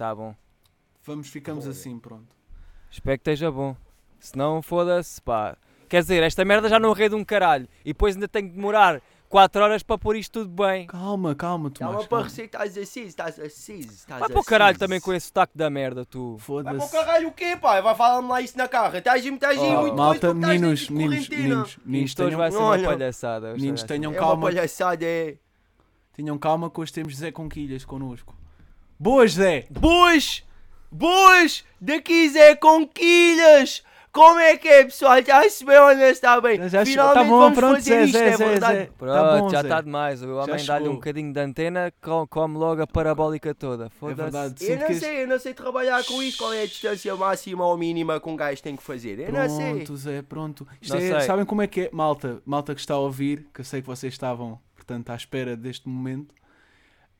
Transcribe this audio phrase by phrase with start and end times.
[0.00, 0.34] Tá bom.
[1.04, 1.72] Vamos, ficamos Olha.
[1.72, 2.34] assim, pronto.
[2.90, 3.76] Espero que esteja bom.
[4.18, 5.58] Se não, foda-se, pá.
[5.90, 7.68] Quer dizer, esta merda já não rei de um caralho.
[7.84, 10.86] E depois ainda tenho que demorar 4 horas para pôr isto tudo bem.
[10.86, 11.92] Calma, calma, Tomás.
[11.96, 12.24] Calma para calma.
[12.24, 15.68] receita, estás assim, estás assim, estás Vai para o caralho também com esse sotaque da
[15.68, 16.36] merda, tu.
[16.38, 16.92] Vai para o Foda-se.
[16.92, 17.78] caralho o quê, pá?
[17.82, 18.96] Vai falar-me lá isso na carra.
[19.00, 21.42] Estás aí, estás aí Oh, muito Malta, doido porque estás meninos, dentro de meninos, quarentena.
[21.42, 23.46] meninos, meninos, Isto hoje vai tenham, ser uma Olha, palhaçada.
[23.48, 23.94] hoje meninos, vai ser.
[23.94, 25.36] tenham É uma calma, palhaçada, é.
[26.14, 28.34] tenham calma que hoje temos Zé Conquilhas connosco.
[29.02, 29.64] Boas, Zé!
[29.70, 30.42] Boas!
[30.92, 31.64] Boas!
[31.80, 33.82] Daqui Zé Conquilhas!
[34.12, 35.18] Como é que é, pessoal?
[35.18, 36.56] Está-se bem ou não está bem?
[36.58, 37.10] Já- já chegou.
[37.10, 38.74] Finalmente Tá bom, vamos pronto, fazer Zé, isto, Zé, é Zé, verdade.
[38.78, 38.90] Zé.
[38.98, 39.68] Pronto, Tá bom, já Zé.
[39.68, 40.22] está demais.
[40.22, 40.88] O homem dá-lhe chegou.
[40.90, 43.86] um bocadinho de antena, co- come logo a parabólica toda.
[43.86, 44.20] É Foda-se.
[44.20, 44.54] verdade.
[44.60, 46.38] Eu sinto não que sei, eu não sei trabalhar com isto.
[46.38, 49.20] Qual é a distância máxima ou mínima que um gajo tem que fazer?
[49.20, 49.74] Eu não sei.
[49.76, 50.68] Pronto, Zé, pronto.
[50.82, 51.20] Isto Não é- sei.
[51.20, 51.90] sabem como é que é?
[51.92, 55.56] Malta, malta que está a ouvir, que eu sei que vocês estavam, portanto, à espera
[55.56, 56.34] deste momento.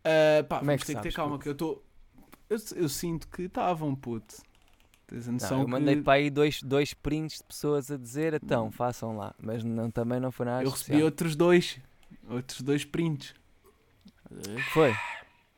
[0.05, 1.43] Ah, pá, Como é que ter sabes, calma, puto?
[1.43, 1.85] que eu estou.
[2.49, 4.37] Eu, eu sinto que estavam, puto.
[5.07, 7.97] Tens a Não, noção eu mandei que para aí dois, dois prints de pessoas a
[7.97, 9.35] dizer, então, façam lá.
[9.39, 11.05] Mas não, também não foi nada eu recebi especial.
[11.05, 11.80] outros dois.
[12.29, 13.35] Outros dois prints.
[14.73, 15.01] Foi.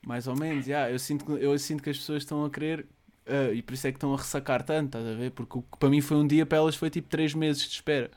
[0.06, 0.90] Mais ou menos, já.
[0.90, 2.86] Eu, sinto, que- eu sinto que as pessoas estão a querer.
[3.26, 5.30] ah, e por isso é que estão a ressacar tanto, estás a ver?
[5.30, 7.74] Porque o que para mim foi um dia, para elas foi tipo 3 meses de
[7.74, 8.10] espera.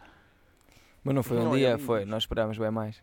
[1.04, 2.00] Mas não foi um Não, dia, é foi.
[2.00, 2.10] muito.
[2.10, 3.02] Nós esperámos bem mais.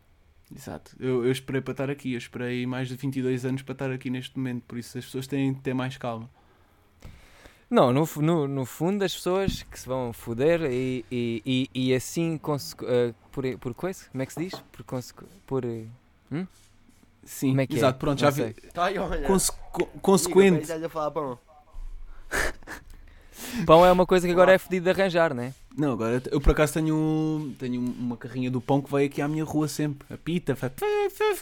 [0.54, 0.94] Exato.
[1.00, 2.12] Eu, eu esperei para estar aqui.
[2.12, 4.62] Eu esperei mais de 22 anos para estar aqui neste momento.
[4.64, 6.28] Por isso as pessoas têm de ter mais calma.
[7.70, 11.42] Não, no, no, no fundo as pessoas que se vão foder e, e,
[11.74, 12.38] e, e assim
[12.82, 14.62] eh, por, por coisa, como é que se diz?
[14.70, 14.84] Por,
[15.46, 15.86] por eh,
[17.24, 17.78] Sim, Como é que é?
[17.78, 17.98] exato.
[17.98, 18.42] Pronto, Não já vi.
[18.42, 18.70] sei.
[18.72, 19.26] Tá aí, olha.
[19.26, 19.52] Conse-
[20.02, 20.62] consequente.
[20.62, 21.38] estás a falar pão.
[23.66, 25.54] Pão é uma coisa que agora é fedido de arranjar, né?
[25.76, 29.28] Não, agora eu por acaso tenho, tenho uma carrinha do pão que vai aqui à
[29.28, 30.06] minha rua sempre.
[30.12, 30.72] Apita, faz...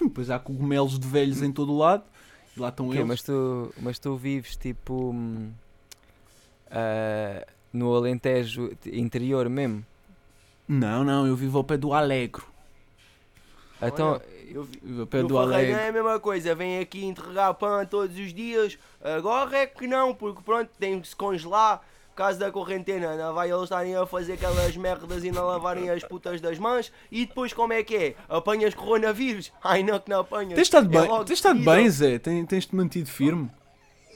[0.01, 2.05] depois há cogumelos de velhos em todo o lado.
[2.57, 3.09] E lá estão Ok, eles.
[3.09, 5.15] mas, tu, mas tu vives tipo
[6.71, 9.85] ah, no Alentejo interior mesmo.
[10.69, 12.47] Não, não, eu vivo ao pé do Alegro.
[13.83, 16.79] Então, Olha, eu vi- Vivo ao pé No do não é a mesma coisa, vem
[16.79, 18.79] aqui entregar pão todos os dias.
[19.03, 21.83] Agora é que não, porque pronto, tem que se congelar.
[22.15, 26.05] Caso da quarentena, não vai eles estarem a fazer aquelas merdas e não lavarem as
[26.05, 26.93] putas das mãos.
[27.11, 28.15] E depois como é que é?
[28.29, 29.51] Apanhas coronavírus?
[29.63, 30.55] Ai não que não apanhas.
[30.55, 32.19] Tens estado É bem, tens estado bem Zé?
[32.19, 33.51] Tens- Tens-te mantido firme?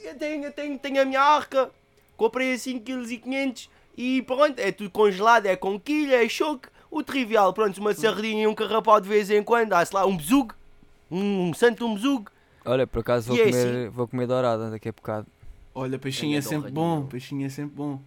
[0.02, 1.70] Eu tenho, eu tenho, tenho a minha arca.
[2.16, 6.68] Comprei a 5,5 kg e pronto, é tudo congelado, é com quilha, é choque.
[6.90, 10.16] O trivial, pronto, uma sardinha e um carrapau de vez em quando, há-se lá um
[10.16, 10.54] besugo,
[11.10, 12.30] um, um santo um besugo.
[12.64, 15.26] olha, por acaso vou E é comer, vou comer dourada daqui a bocado.
[15.74, 17.06] Olha, peixinho é Grande sempre bom.
[17.06, 18.00] Peixinho é sempre bom.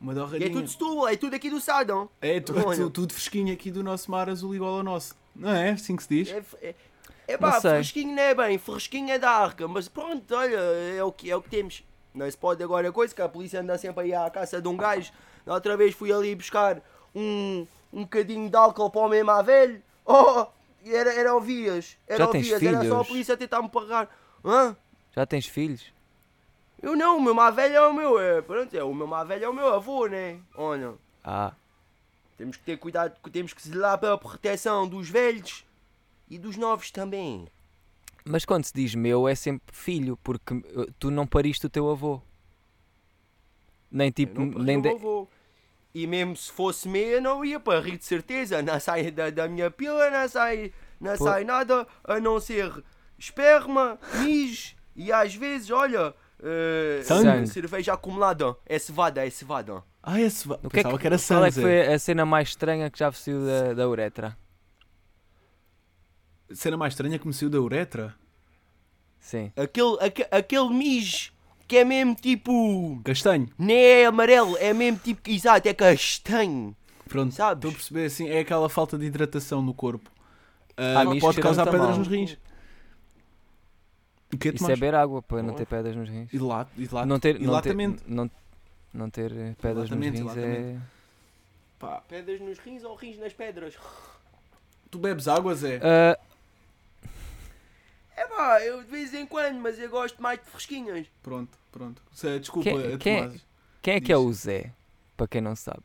[0.00, 0.50] Uma E é dorradinha.
[0.52, 2.08] tudo Setúbal, é tudo aqui do Sadão.
[2.20, 2.76] É, tu- Olha.
[2.76, 5.14] tu- tudo fresquinho aqui do nosso mar azul igual ao nosso.
[5.34, 5.70] Não é?
[5.70, 6.28] Assim que se diz?
[6.30, 6.74] É, é,
[7.28, 11.10] é pá, fresquinho não é bem, fresquinho é da arca, mas pronto, olha, é o
[11.12, 11.84] que, é o que temos.
[12.12, 14.76] Não se pode agora coisa, que a polícia anda sempre aí à caça de um
[14.76, 15.10] gajo.
[15.46, 16.82] Da outra vez fui ali buscar
[17.14, 19.80] um, um bocadinho de álcool para o mesmo à velho.
[20.04, 20.44] Oh,
[20.84, 23.06] era, era o Vias, era Já o tens Vias, era só a filhos?
[23.08, 24.10] polícia a tentar me pagar.
[24.44, 24.76] Hã?
[25.14, 25.84] Já tens filhos?
[26.82, 29.22] Eu não, o meu má velho é o meu, é, pronto, é, o meu má
[29.22, 30.40] velho é o meu avô, né?
[30.54, 31.52] Olha, Ah,
[32.36, 35.64] temos que ter cuidado, temos que zelar pela proteção dos velhos
[36.28, 37.46] e dos novos também.
[38.24, 41.88] mas quando se diz meu é sempre filho, porque eh, tu não pariste o teu
[41.90, 42.20] avô.
[43.90, 44.88] Nem tipo, Eu não nem de...
[44.88, 45.28] o avô.
[45.94, 48.62] E mesmo se fosse meia, não ia para rir de certeza.
[48.62, 51.24] Não sai da, da minha pila, não sai, não Pô.
[51.24, 52.82] sai nada a não ser
[53.18, 57.46] esperma, mijo e às vezes, olha, eh, Sangue.
[57.46, 58.56] cerveja acumulada.
[58.66, 59.82] É cevada, é cevada.
[60.02, 61.66] Ah, esse va- O que é Pensava que, que era qual é que sangue.
[61.66, 64.36] foi a cena mais estranha que já vestiu da, da uretra?
[66.52, 68.14] Cena mais estranha que me saiu da uretra?
[69.18, 69.52] Sim.
[69.56, 71.32] Aquele, aque- aquele mijo
[71.66, 73.00] que é mesmo tipo.
[73.04, 73.48] Castanho.
[73.58, 75.30] Nem é amarelo, é mesmo tipo.
[75.30, 76.76] Exato, é castanho.
[77.08, 77.58] Pronto, Sabes?
[77.58, 78.28] estou a perceber assim.
[78.28, 80.10] É aquela falta de hidratação no corpo.
[80.76, 81.98] Ah, mas pode causar pedras mal.
[81.98, 82.36] nos rins.
[84.32, 86.32] O que é Isso é beber água para não ter pedras nos rins.
[86.32, 88.02] E lá, e lá, Não ter, não ter, Exatamente.
[88.06, 88.30] não,
[88.94, 90.40] não ter eh, pedras nos Exatamente, rins é...
[90.40, 90.80] exatamente.
[91.78, 93.76] Pá, Pedras nos rins ou rins nas pedras?
[94.90, 95.80] tu bebes água, Zé?
[95.82, 96.18] Ah,
[98.16, 101.06] É pá, eu de vez em quando, mas eu gosto mais de fresquinhas.
[101.22, 102.00] Pronto, pronto.
[102.16, 103.46] Zé, desculpa, Quem- eh, quem- Tomás.
[103.82, 104.72] quem é que é o Zé?
[105.16, 105.80] Para quem não sabe.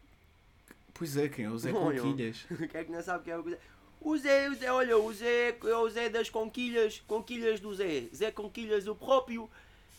[0.94, 2.02] Pois é, quem é o Zé Olha.
[2.02, 2.46] Conquilhas?
[2.72, 3.58] Quem é que não sabe quem é o Zé?
[4.00, 8.04] O Zé, o Zé, olha, o Zé é o Zé das conquilhas, conquilhas do Zé.
[8.16, 9.50] Zé Conquilhas, o próprio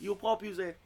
[0.01, 0.77] e o próprio Zé.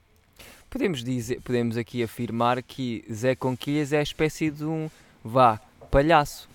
[0.69, 4.91] Podemos, dizer, podemos aqui afirmar que Zé Conquilhas é a espécie de um,
[5.23, 5.61] vá,
[5.91, 6.49] palhaço.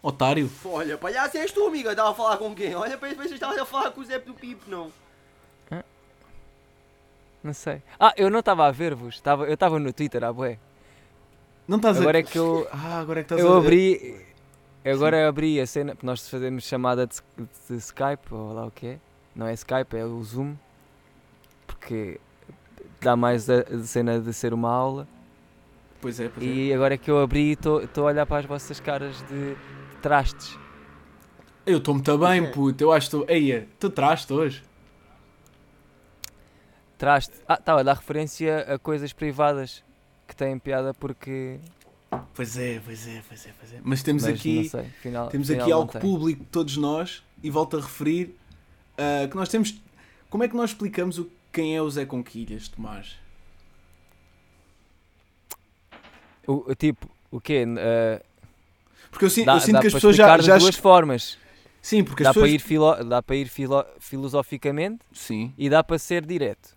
[0.00, 0.50] Otário.
[0.64, 2.74] Olha, palhaço és tu, amiga, estava a falar com quem?
[2.74, 4.92] Olha, para ver se estavas a falar com o Zé do Pipo, não.
[7.42, 7.82] Não sei.
[8.00, 9.20] Ah, eu não estava a ver-vos.
[9.46, 10.58] Eu estava no Twitter, ah, bué.
[11.68, 12.20] Não estás Agora a...
[12.20, 13.58] é que eu, Ah, agora é que estás eu a...
[13.58, 14.24] abri.
[14.84, 15.96] Eu Agora abri a cena.
[16.02, 17.16] Nós fazemos chamada de,
[17.68, 18.98] de Skype, ou lá o que é.
[19.34, 20.54] Não é Skype, é o Zoom.
[21.66, 22.20] Porque
[23.00, 25.08] dá mais a, a cena de ser uma aula.
[26.00, 26.48] Pois é, pois é.
[26.48, 29.54] E agora é que eu abri e estou a olhar para as vossas caras de,
[29.54, 30.58] de trastes.
[31.64, 32.84] Eu estou muito bem, puto.
[32.84, 33.34] Eu acho que estou...
[33.34, 34.62] Eia, tu traste hoje.
[36.98, 37.32] Traste.
[37.48, 39.82] Ah, estava a dar referência a coisas privadas
[40.28, 41.58] que têm piada porque.
[42.34, 43.80] Pois é, pois é, pois é, pois é.
[43.82, 44.68] Mas temos mas aqui...
[44.68, 46.00] Sei, final, Temos final aqui algo tem.
[46.00, 48.34] público de todos nós e volto a referir
[48.98, 49.74] ah, que nós temos.
[50.30, 53.16] Como é que nós explicamos o, quem é o Zé Conquilhas, Tomás?
[56.46, 57.64] O, o tipo, o quê?
[57.78, 58.22] Ah,
[59.10, 60.38] Porque eu, sinto- dá eu sinto que as pessoas já.
[60.38, 61.38] já duas formas.
[61.80, 62.50] Sim, porque Dá as pessoas.
[62.50, 65.52] para ir, filo, dá para ir filo, filosoficamente Sim.
[65.58, 66.74] e dá para ser direto.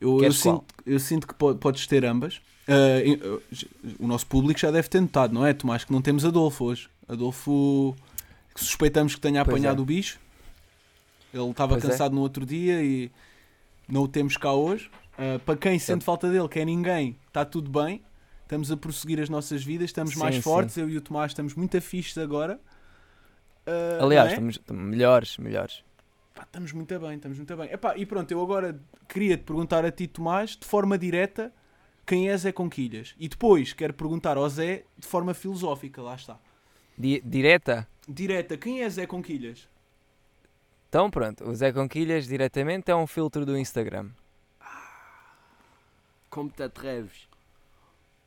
[0.00, 2.40] Eu, eu, sinto, eu sinto que po- podes ter ambas.
[2.68, 3.68] Ah, j-
[3.98, 5.84] o nosso público já deve ter notado, não é, Tomás?
[5.84, 6.88] Que não temos Adolfo hoje.
[7.08, 7.96] Adolfo,
[8.54, 9.82] que suspeitamos que tenha apanhado é.
[9.82, 10.20] o bicho.
[11.32, 11.88] Ele estava Pois é.
[11.88, 13.10] cansado no outro dia e
[13.88, 14.90] não o temos cá hoje.
[15.16, 18.02] Ah, para quem sente falta dele, que é ninguém, está tudo bem.
[18.42, 20.76] Estamos a prosseguir as nossas vidas, estamos mais Sim, fortes.
[20.76, 22.60] Eu e o Tomás estamos muito afixos agora.
[23.66, 24.32] Ah, Aliás, é?
[24.32, 25.82] estamos, estamos melhores, melhores.
[26.34, 27.70] Pá, estamos muito bem, estamos muito bem.
[27.72, 28.78] Epá, e pronto, eu agora
[29.08, 31.52] queria te perguntar a ti, Tomás, de forma direta,
[32.08, 33.14] quem é Zé Conquilhas?
[33.18, 36.38] E depois quero perguntar ao Zé de forma filosófica, lá está.
[36.96, 37.86] Di- direta?
[38.08, 39.68] Direta, quem é Zé Conquilhas?
[40.88, 44.08] Então pronto, o Zé Conquilhas diretamente é um filtro do Instagram.
[46.30, 47.28] Como te atreves?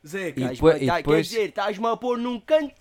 [0.06, 0.82] Zé, E depois-
[1.28, 2.74] Quer dizer, estás-me a pôr num canto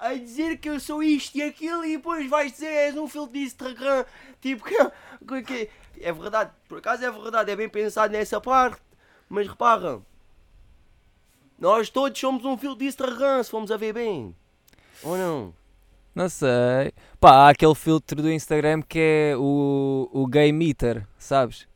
[0.00, 3.32] a dizer que eu sou isto e aquilo e depois vais dizer és um filtro
[3.34, 4.04] de Instagram.
[4.40, 4.76] Tipo, que,
[5.26, 5.70] que, que-
[6.00, 8.80] é verdade, por acaso é verdade, é bem pensado nessa parte.
[9.28, 10.00] Mas repara,
[11.60, 14.34] nós todos somos um filtro de Instagram, se formos a ver bem.
[15.02, 15.54] Ou não?
[16.14, 16.92] Não sei.
[17.20, 21.68] Pá, há aquele filtro do Instagram que é o, o gay meter, sabes?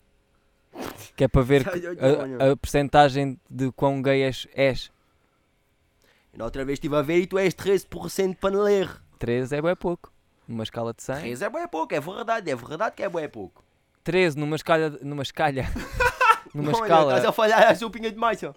[1.14, 4.48] Que é para ver a, a percentagem de quão gay és.
[4.54, 4.90] és.
[6.32, 8.90] Na outra vez estive a ver e tu és 13% paneleiro.
[9.18, 10.12] 13 é bem pouco.
[10.48, 11.20] Numa escala de 100.
[11.20, 13.62] 13 é bué pouco, é verdade, é verdade que é bué pouco.
[14.02, 14.90] 13 numa escala.
[15.02, 15.66] Numa escalha.
[16.52, 17.12] numa Olha, escala.
[17.12, 18.54] Estás a falhar a sopinha de massa.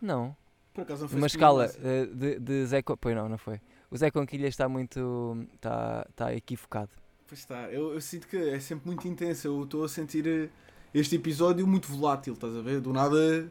[0.00, 0.34] Não.
[0.80, 2.82] Por acaso não foi assim escala eh, de, de Zé.
[2.82, 3.60] Con- Pois não, não foi.
[3.90, 5.46] O Zé Conquilhas está muito.
[5.54, 6.90] Está, está equivocado.
[7.26, 9.46] Pois está, eu, eu sinto que é sempre muito intenso.
[9.48, 10.48] Eu estou a sentir eh,
[10.92, 12.80] este episódio muito volátil, estás a ver?
[12.80, 13.50] Do nada.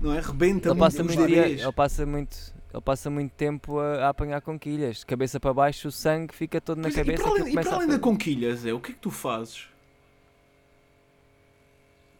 [0.00, 0.20] Não é?
[0.20, 2.36] Rebenta Ele passa, muito dia- ele, passa muito,
[2.72, 4.98] ele passa muito tempo a, a apanhar conquilhas.
[4.98, 7.20] De cabeça para baixo, o sangue fica todo na Pois, cabeça.
[7.20, 9.10] e para além, e para além da fazer- conquilha, Zé, o que é que tu
[9.10, 9.66] fazes?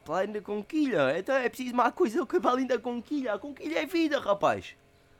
[0.09, 3.35] Para além da conquilha, então é preciso mais coisa que para além da conquilha.
[3.35, 4.75] A conquilha é vida, rapaz.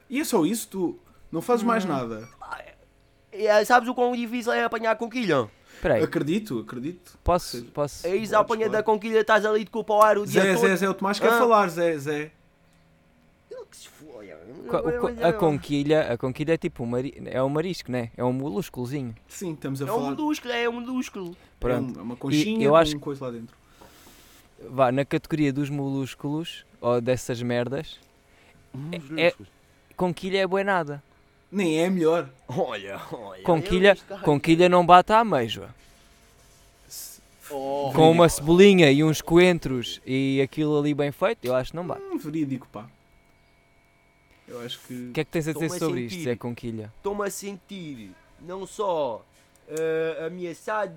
[0.09, 0.67] E é só isso?
[0.67, 0.99] Tu
[1.31, 1.89] não fazes mais Hum.
[1.89, 2.27] nada?
[3.31, 5.47] E, eh, sabes o quão difícil é apanhar a conquilha?
[5.75, 7.19] Espera aí, Acredito, acredito.
[7.23, 10.25] posso, posso, É isso, a apanha da conquilha, estás ali de culpa ao ar o
[10.27, 10.61] dia Zé, todo.
[10.67, 11.39] Zé, Zé, o Tomás quer Ah.
[11.39, 12.33] falar, Zé, Zé.
[13.51, 14.33] Ele que se foi,
[15.23, 18.11] a conquilha, a conquilha é tipo um, mari é um marisco, né?
[18.17, 19.15] É um molúsculozinho.
[19.29, 20.11] Sim, estamos a É um falar.
[20.17, 21.37] músculo, é um músculo.
[21.61, 21.99] Pronto.
[22.01, 23.55] É uma conchinha eu com acho- coisa lá dentro.
[24.71, 27.99] Vá, na categoria dos molúsculos, ou dessas merdas,
[29.17, 29.35] é-
[29.97, 31.03] conquilha é bué nada.
[31.51, 32.29] Nem é melhor.
[32.49, 33.43] Olha, olha.
[33.43, 35.75] Conquilha, conquilha não bate à ameijoa.
[37.51, 41.77] Oh, Com uma cebolinha e uns coentros e aquilo ali bem feito, eu acho que
[41.77, 42.03] não bate.
[42.03, 42.87] Hum, verídico, pá.
[44.47, 44.93] Eu acho que.
[45.09, 46.25] O que é que tens a dizer sobre isto, sentir.
[46.25, 46.93] Zé Conquilha?
[46.99, 48.11] Estou-me a sentir
[48.41, 49.25] não só
[49.67, 50.95] eh, ameaçado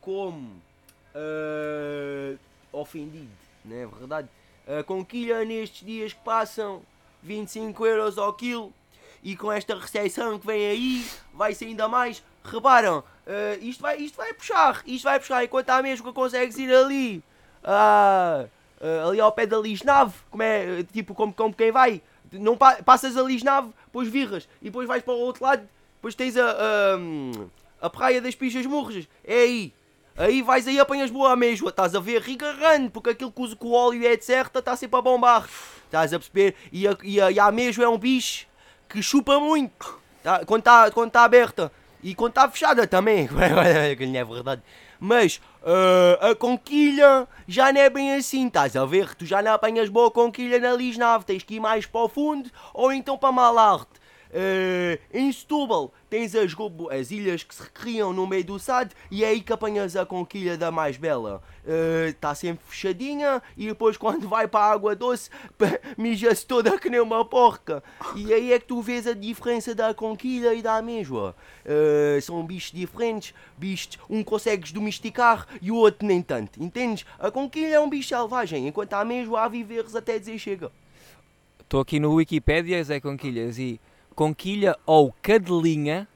[0.00, 0.52] como
[1.14, 2.36] eh,
[2.72, 3.30] ofendido,
[3.64, 4.28] não é verdade?
[4.66, 6.82] A conquilha nestes dias que passam
[7.22, 8.72] 25 euros ao quilo
[9.22, 12.22] e com esta recessão que vem aí vai ser ainda mais.
[12.44, 16.56] Reparam, eh, isto, vai, isto vai puxar, isto vai puxar enquanto há mesmo que consegues
[16.56, 17.22] ir ali,
[17.62, 18.46] ah,
[18.80, 22.00] ah, ali ao pé da Lisnave, como é, tipo como, como quem vai,
[22.32, 26.14] não pa- passas a Lisnave, depois virras e depois vais para o outro lado, depois
[26.14, 29.74] tens a, a, a praia das Pichas Murras, é aí.
[30.16, 33.64] Aí vais aí apanhas boa ameijoa, estás a ver rigarrando, porque aquilo que, usa- que
[33.66, 35.48] o óleo é certa está sempre a bombar.
[35.86, 36.54] Estás a perceber?
[36.70, 38.46] E a, e a, e a ameijoa é um bicho
[38.88, 39.98] que chupa muito.
[40.22, 40.44] Tá?
[40.44, 41.72] Quando está quando tá aberta.
[42.02, 43.28] E quando está fechada também.
[43.96, 44.62] que não é verdade.
[44.98, 49.14] Mas ah, a conquilha já não é bem assim, estás a ver?
[49.14, 52.50] Tu já não apanhas boa conquilha na Lisnave, tens que ir mais para o fundo
[52.74, 53.99] ou então para Malarte.
[54.32, 56.52] Eh, em Setúbal tens as,
[56.90, 60.06] as ilhas que se criam no meio do SAD e é aí que apanhas a
[60.06, 61.42] conquilha da mais bela.
[62.08, 65.30] Está sempre fechadinha e depois quando vai para a água doce
[65.96, 67.82] mija-se toda que nem uma porca.
[68.16, 71.34] E aí é que tu vês a diferença da conquilha e da amêijoa.
[71.64, 77.04] Eh, são bichos diferentes, bichos, um consegues domesticar e o outro nem tanto, entendes?
[77.18, 80.72] A conquilha é um bicho selvagem, enquanto a amêijoa há viveres até dizer chega.
[81.60, 83.80] Estou aqui no Wikipédia, Zé Conquilhas, e
[84.20, 86.06] conquilha ou cadelinha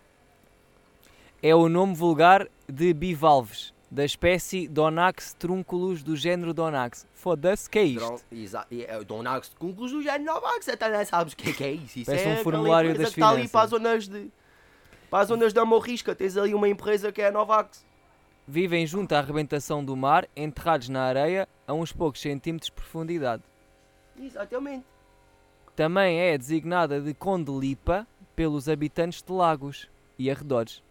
[1.43, 7.07] é o nome vulgar de bivalves, da espécie Donax trunculus do género Donax.
[7.15, 8.23] Foda-se, que é isto?
[8.31, 8.69] Exato.
[9.07, 12.01] Donax concursos do género Novax, até nem sabes o que é que é isso.
[12.01, 13.53] Isso Parece é um formulário das que está ali finanças.
[13.53, 14.31] para as zonas de.
[15.09, 17.87] Para as zonas da Morrisca, tens ali uma empresa que é a Novax.
[18.47, 23.43] Vivem junto à arrebentação do mar, enterrados na areia a uns poucos centímetros de profundidade.
[24.21, 24.85] Exatamente.
[25.77, 29.89] Também é designada de condelipa pelos habitantes de lagos
[30.19, 30.83] e arredores.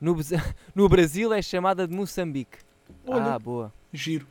[0.00, 0.14] No,
[0.74, 2.58] no Brasil é chamada de Moçambique.
[3.06, 3.34] Olha.
[3.34, 3.72] Ah, boa.
[3.92, 4.26] Giro.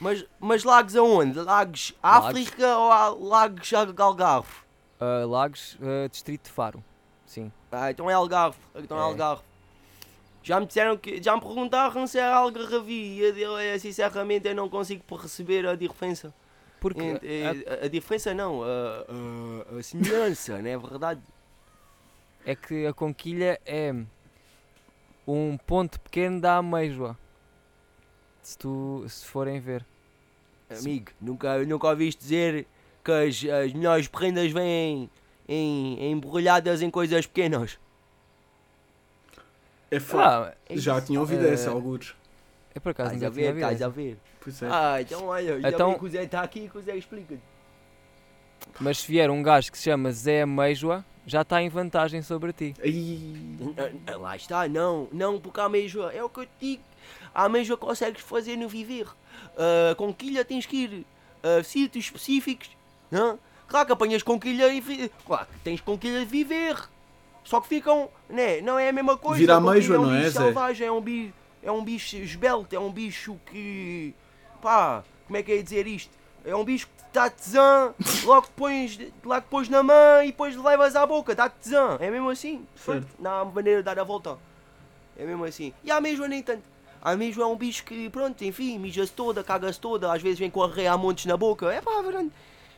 [0.00, 1.38] Mas, mas lagos aonde?
[1.40, 4.48] Lagos África ou há lagos Algarve?
[4.98, 6.82] Ah, lagos, ah, distrito de Faro.
[7.26, 7.52] Sim.
[7.70, 8.56] Ah, então é Algarve.
[8.76, 9.04] Então é É.
[9.04, 9.42] Algarve.
[10.42, 11.22] Já me disseram que.
[11.22, 15.74] Já me perguntaram se era Algarve e eu, eu, sinceramente eu não consigo perceber a
[15.74, 16.32] diferença.
[16.80, 21.20] Porque Ent- eh, a- a, a diferença não, a, a, a semelhança, não é verdade?
[22.44, 23.94] é que a conquilha é
[25.28, 27.16] um ponto pequeno da ameijoa.
[28.42, 29.84] Se, tu, se forem ver.
[30.70, 32.66] Amigo, nunca, nunca ouviste dizer
[33.04, 35.10] que as, as melhores prendas vêm
[35.46, 37.78] em, embrulhadas em coisas pequenas?
[39.90, 40.56] É foda.
[40.56, 42.14] Ah, Já tinha ouvido eh, essa, alguns.
[42.80, 44.16] É por acaso Estás a nunca ver, estás a ver.
[44.42, 44.68] Pois é.
[44.70, 47.36] Ah, então olha, ainda Então- que o Zé está aqui que o Zé explica.
[48.78, 52.52] Mas se vier um gajo que se chama Zé Ameijoa, já está em vantagem sobre
[52.52, 52.74] ti.
[52.82, 56.82] Ai, Ah, Lá está, não, não, porque a ameijoa, é o que eu te digo,
[57.34, 59.06] a ameijoa consegues fazer no viver.
[59.56, 61.06] Ah, conquilha tens que ir
[61.42, 62.70] a sítios específicos,
[63.10, 63.38] não?
[63.68, 66.76] Claro que apanhas conquilha e vi- claro que tens conquilha de viver.
[67.44, 69.38] Só que ficam, né, não é a mesma coisa.
[69.38, 70.38] Vira a conquilha ameijoa, é um não é, bicho Zé?
[70.44, 74.14] selvagem, é um bicho, é um bicho esbelto, é um bicho que,
[74.62, 76.10] pá, como é que é dizer isto?
[76.44, 80.96] É um bicho que está tesão, logo pões, logo pões na mão e depois levas
[80.96, 82.66] à boca, dá tesão, é mesmo assim.
[82.76, 83.06] Certo.
[83.18, 84.38] Não há maneira de dar a volta.
[85.18, 85.72] É mesmo assim.
[85.84, 86.62] E a ameijoa nem tanto.
[87.02, 90.50] A ameijoa é um bicho que, pronto, enfim, mija-se toda, caga-se toda, às vezes vem
[90.50, 91.72] com a montes na boca.
[91.72, 92.30] É pá, verdade.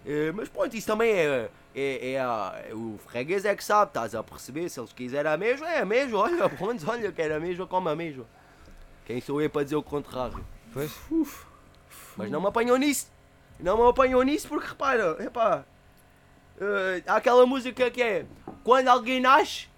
[0.04, 3.90] É, mas pronto, isso também é, é, é, a- é o freguês é que sabe,
[3.90, 7.88] estás a perceber, se eles quiserem ameijoa, é ameijoa, olha, pronto, olha, quer ameijoa, come
[7.90, 8.26] ameijoa.
[9.04, 10.44] Quem sou eu para dizer o contrário?
[10.72, 10.92] Pois.
[12.16, 13.10] Mas não me apanhou nisso.
[13.58, 15.64] Não me apanhou nisso porque repara, epá.
[16.60, 18.26] eh, há aquela música que é
[18.64, 19.68] Quando alguém nasce,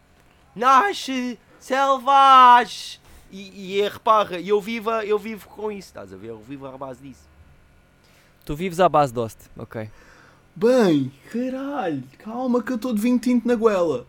[0.54, 3.00] nasce selvagem.
[3.30, 6.28] E, e é, repara, eu vivo, eu vivo com isso, estás a ver?
[6.28, 7.28] Eu vivo à base disso.
[8.44, 9.90] Tu vives à base de hoste, ok.
[10.54, 14.06] Bem, caralho, calma que eu estou de vinho tinto na goela.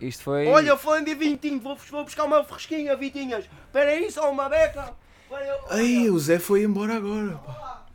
[0.00, 0.46] Isto foi.
[0.46, 3.46] Olha, falando de vintinho, vou, vou buscar uma fresquinha, Vitinhas.
[3.66, 4.92] Espera aí, só uma beca.
[5.30, 5.62] Olha, olha.
[5.70, 7.36] Ai, o Zé foi embora agora.
[7.38, 7.86] pá.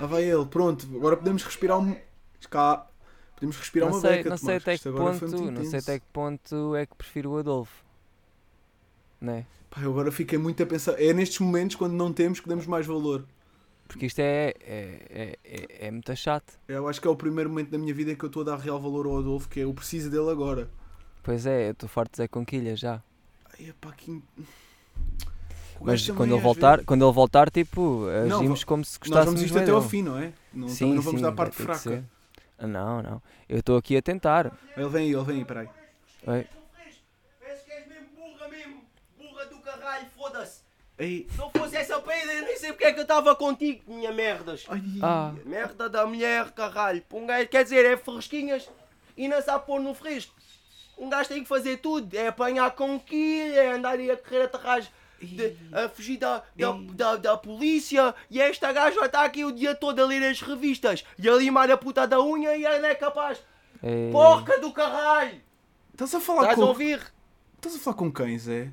[0.00, 1.96] Lá vai ele, pronto, agora podemos respirar um.
[2.50, 2.86] Cá.
[3.34, 6.06] Podemos respirar não uma sei, beca, não sei até que ponto, não sei até que
[6.12, 7.84] ponto é que prefiro o Adolfo.
[9.20, 9.44] Né?
[9.70, 11.00] Pá, eu agora fiquei muito a pensar.
[11.00, 13.24] É nestes momentos quando não temos que damos mais valor.
[13.86, 16.58] Porque isto é, é, é, é, é muito chato.
[16.68, 18.44] Eu acho que é o primeiro momento da minha vida em que eu estou a
[18.44, 20.68] dar real valor ao Adolfo, que é eu preciso dele agora.
[21.28, 23.02] Pois é, eu estou farto de Zé Conquilha já.
[23.60, 24.22] Ai, pá, que.
[25.78, 29.34] Mas quando ele voltar, vezes- quando ele voltar, tipo, Não, agimos como se Nós gostássemos
[29.34, 30.32] vamos isto até ao fim, não é?
[30.54, 32.02] Não, Sim, não vamos sim, dar parte fraca.
[32.58, 33.22] Não, não.
[33.46, 34.50] Eu estou aqui a tentar.
[34.74, 35.68] Ele vem aí, ele vem aí, peraí.
[36.26, 36.46] Oi.
[37.38, 38.82] Parece que és mesmo burra mesmo.
[39.18, 40.62] Burra do caralho, foda-se.
[40.98, 43.82] Ei, Se não fosse essa peida, eu nem sei porque é que eu estava contigo,
[43.86, 44.64] minha merdas.
[44.66, 47.02] ai, Ah, Merda da mulher, caralho.
[47.12, 48.66] Um gajo, quer dizer, é fresquinhas
[49.14, 50.34] e não sabe pôr no fresco.
[50.98, 52.12] Um gajo tem que fazer tudo.
[52.14, 54.90] É apanhar com quilha, é andar aí a correr atrás,
[55.22, 58.14] de, a fugir da, da, da, da polícia.
[58.28, 61.70] E esta gaja está aqui o dia todo a ler as revistas e a limar
[61.70, 63.40] a puta da unha e ela é capaz.
[63.82, 64.10] é...
[64.10, 65.40] Porca do caralho!
[65.92, 66.68] Estás a falar Estás a com.
[66.68, 67.12] ouvir?
[67.56, 68.70] Estás a falar com quem, Zé?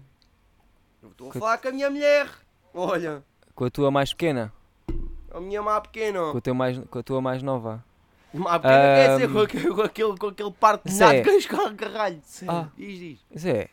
[1.01, 2.27] Eu Estou a falar com a minha mulher.
[2.74, 3.24] Olha,
[3.55, 4.51] Com a tua mais pequena,
[5.32, 6.32] a minha má pequena.
[6.32, 7.84] com a, teu mais, com a tua mais nova.
[8.44, 11.06] Pequena quer dizer com aquele, com aquele, com aquele parque de Zé.
[11.06, 11.46] nádegas,
[11.77, 12.22] caralho.
[12.48, 12.68] Ah.
[12.77, 13.20] Diz, diz.
[13.38, 13.70] Zé,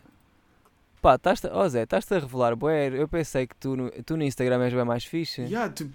[1.01, 4.23] pá, estás oh Zé, estás-te a revelar, bué, eu pensei que tu no, tu no
[4.25, 5.47] Instagram és bem mais fixe.
[5.47, 5.93] Já, tipo,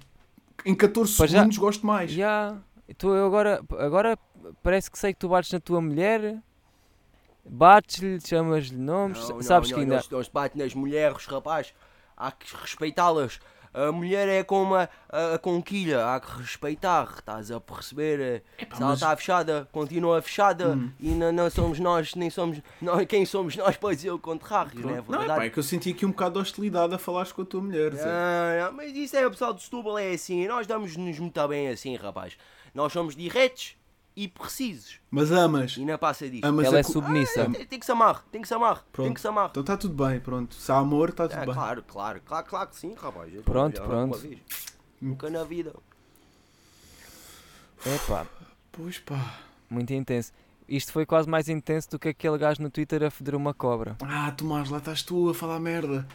[0.66, 2.12] em 14 Pá, já- segundos gosto mais.
[2.12, 2.58] Já,
[2.98, 4.18] tu eu agora, agora
[4.64, 6.38] parece que sei que tu bates na tua mulher.
[7.50, 9.96] Bates-lhe, chamas-lhe nomes, Não, não, sabes não, que ainda.
[9.96, 11.74] Não, se- não se bate nas mulheres, rapaz.
[12.18, 13.40] Há que respeitá-las.
[13.88, 18.42] A mulher é como a, a, a conquilha, há que respeitar, estás a perceber?
[18.58, 20.92] Se ela mas- está fechada, continua fechada Hum.
[21.00, 24.80] e não, não somos nós, nem somos nós, quem somos nós para dizer o contrário,
[24.82, 25.12] não é Pronto.
[25.12, 25.40] Não, verdade?
[25.40, 27.62] pá, é que eu senti aqui um bocado de hostilidade a falares com a tua
[27.62, 27.94] mulher.
[28.04, 31.96] Ah, mas isso é o pessoal de Setúbal, é assim, nós damos-nos muito bem assim,
[31.96, 32.36] rapaz.
[32.74, 33.77] Nós somos diretos
[34.18, 35.78] e precisos Mas amas.
[35.78, 36.44] e não passa disto.
[36.44, 37.46] Amas Ela é cu- submissa.
[37.52, 39.14] Tem, tem que se amar, tem que se amar, tem Pronto.
[39.14, 39.50] que se amar.
[39.52, 40.56] Então está tudo bem, pronto.
[40.56, 41.54] Se há amor, está tudo Ah, bem.
[41.54, 43.32] claro, claro, claro, claro que sim, rapaz.
[43.34, 44.20] Eu Pronto, pronto.
[45.00, 45.74] Nunca na vida.
[47.86, 48.26] Epá,
[48.72, 49.36] Pois pá.
[49.70, 50.32] muito intenso.
[50.68, 53.96] Isto foi quase mais intenso do que aquele gajo no Twitter a foder uma cobra.
[54.02, 56.06] Ah, Tomás, lá estás tu a falar merda.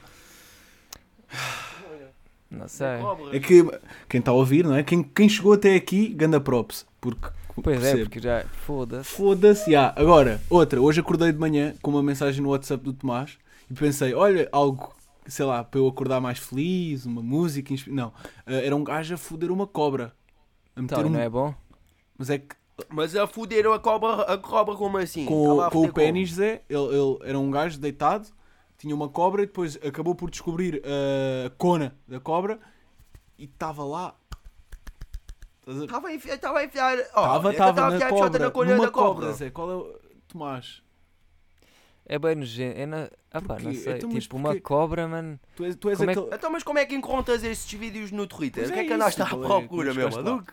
[2.51, 2.87] Não sei.
[3.33, 3.65] É que
[4.09, 4.83] quem está a ouvir, não é?
[4.83, 6.85] Quem, quem chegou até aqui, ganda props.
[7.01, 7.29] Porque,
[7.63, 8.03] Pois é, percebe.
[8.05, 8.45] porque já.
[8.45, 9.11] Foda-se.
[9.11, 9.93] Foda-se, já.
[9.97, 10.81] Agora, outra.
[10.81, 13.39] Hoje acordei de manhã com uma mensagem no WhatsApp do Tomás
[13.71, 14.93] e pensei, olha, algo,
[15.27, 17.73] sei lá, para eu acordar mais feliz, uma música.
[17.73, 18.13] inspi- Não,
[18.47, 20.15] eh, era um gajo a foder uma cobra.
[20.75, 21.11] A meter Então, um...
[21.11, 21.55] não é bom?
[22.17, 22.55] Mas é que
[22.89, 25.27] Mas a foder a cobra, a cobra como assim?
[25.27, 28.29] com, com o pênis, Zé, ele, ele era um gajo deitado,
[28.79, 30.83] tinha uma cobra e depois acabou por descobrir
[31.47, 32.59] a cona da cobra
[33.39, 34.15] e estava lá.
[35.67, 36.99] Estava a enfiar, estava a enfiar.
[36.99, 38.39] Estava, eu estava a cobra.
[38.47, 38.91] na colher da cobra.
[38.91, 39.51] cobra, Zé.
[39.51, 39.99] Qual é o.
[40.29, 40.83] Tomás,
[42.07, 42.79] É bem nojento.
[42.81, 43.09] É na...
[43.31, 43.97] Ah pá, não sei.
[43.97, 44.61] Então, mas tipo, uma porquê?
[44.61, 45.39] cobra, mano.
[45.55, 46.35] tu és, tu és Como é que- aquele.
[46.37, 48.63] Então, mas como é que encontras esses vídeos no Twitter?
[48.65, 49.29] Pois o que é é que andaste à é?
[49.29, 50.23] procura, meu lá?
[50.23, 50.53] maluco?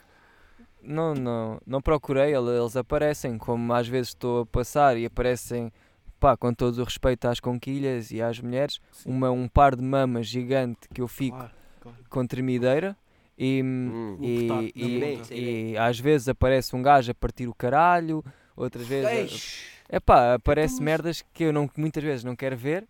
[0.82, 5.72] Não, não, não procurei, ele- eles aparecem, como às vezes estou a passar e aparecem,
[6.20, 9.10] pá, com todo o respeito às conquilhas e às mulheres, Sim.
[9.10, 11.52] uma, um par de mamas gigante que eu fico Claro,
[11.82, 11.98] claro.
[12.10, 12.96] com tremideira
[13.40, 14.18] e, Hum.
[14.22, 18.24] e, portátil, e- bem, e às vezes aparece um gajo a partir o caralho,
[18.56, 19.70] outras vezes...
[19.88, 22.86] É pá, aparece Então, mas- merdas que eu não, muitas vezes não quero ver,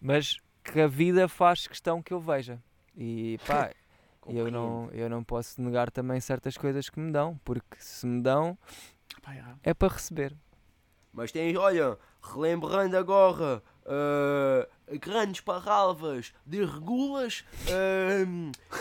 [0.00, 2.58] mas que a vida faz questão que eu veja.
[2.96, 3.70] E pá,
[4.26, 8.20] eu não, eu não posso negar também certas coisas que me dão, porque se me
[8.22, 8.58] dão
[9.22, 10.34] Pá, é para receber.
[11.12, 17.44] Mas tens, olha, relembrando agora ah, grandes parralvas de regulas,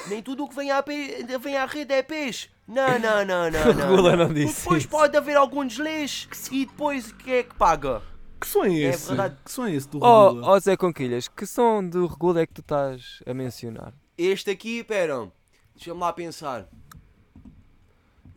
[0.08, 2.50] nem tudo o que vem à, pe- vem à rede é peixe.
[2.68, 3.66] Não, não, não, não.
[3.74, 4.90] não, Regula não disse Depois isso.
[4.90, 8.02] pode haver algum desleixo e depois quem é que paga?
[8.40, 9.08] Que som é É esse?
[9.08, 9.38] verdade.
[9.44, 10.56] que som é esse do Oh, Regula?
[10.56, 13.94] oh Zé Conquilhas, que som do Regula é que tu estás a mencionar?
[14.18, 15.32] Este aqui, pera,
[15.76, 16.68] deixa-me lá pensar.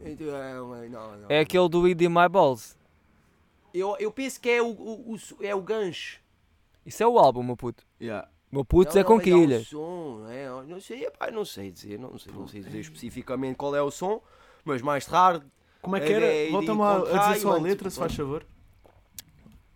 [0.00, 0.34] Então,
[0.74, 1.26] é, Não, não.
[1.28, 2.76] É aquele do Eat My Balls.
[3.72, 6.20] Eu, eu penso que é o, o, o- é o gancho.
[6.84, 7.84] Isso é o álbum, meu puto.
[8.00, 8.28] Yeah.
[8.50, 11.70] Meu puto Não, Zé não, mas é som, é, eu não sei, epá, não sei
[11.70, 14.20] dizer, não sei, não sei dizer especificamente qual é o som,
[14.64, 15.46] mas mais tarde.
[15.80, 16.26] Como é que É, era?
[16.26, 18.44] é, Volta-me a- dizer só a letra, se faz favor.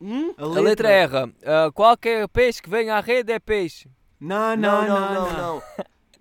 [0.01, 0.35] Hum?
[0.37, 1.33] A A letra erra.
[1.45, 3.89] Ah, qualquer peixe que vem à rede é peixe.
[4.21, 5.63] Não, Não, não, não, não.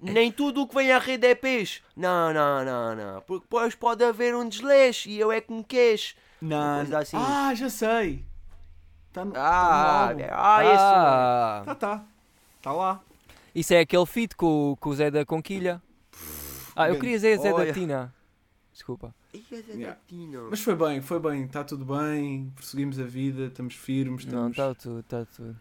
[0.02, 1.82] Nem tudo o que vem à rede é peixe.
[1.96, 3.22] Não, não, não, não.
[3.22, 6.16] Porque depois pode haver um desleixo e eu é que me queixo.
[6.42, 7.18] Não, assim.
[7.18, 8.24] Ah, já sei.
[9.16, 10.72] Tá no, Ah, tá ah, som.
[10.76, 12.04] Ah, Tá, tá.
[12.62, 13.00] Tá lá.
[13.54, 15.82] isso é aquele feat com, o- com o Zé da Conquilha.
[16.76, 17.72] Ah, eu queria dizer Zé da Olha.
[17.74, 18.14] Tina.
[18.74, 19.16] Desculpa.
[19.74, 19.98] Yeah.
[20.50, 21.46] Mas foi bem, foi bem.
[21.46, 22.52] Está tudo bem.
[22.56, 23.46] Prosseguimos a vida.
[23.46, 24.26] Estamos firmes.
[24.26, 24.52] Não, Estamos...
[24.52, 25.56] está tudo, está tudo.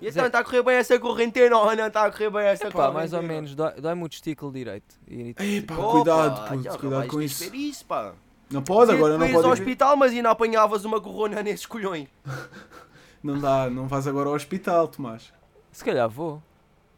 [0.00, 2.64] E então está a correr bem essa correntena ou não está a correr bem essa
[2.66, 2.92] Pá, correntena?
[2.98, 4.96] mais ou menos, dói- dói-me o testículo direito.
[5.06, 7.54] E- Epá, Opa, cuidado, puto, cuidado com isso.
[7.54, 8.12] isso, pá.
[8.54, 9.46] Não pode agora, não pode.
[9.46, 12.08] ao hospital, mas ainda apanhavas uma corona nesses colhões.
[13.22, 15.32] Não dá, não vais agora ao hospital, Tomás.
[15.72, 16.42] Se calhar vou.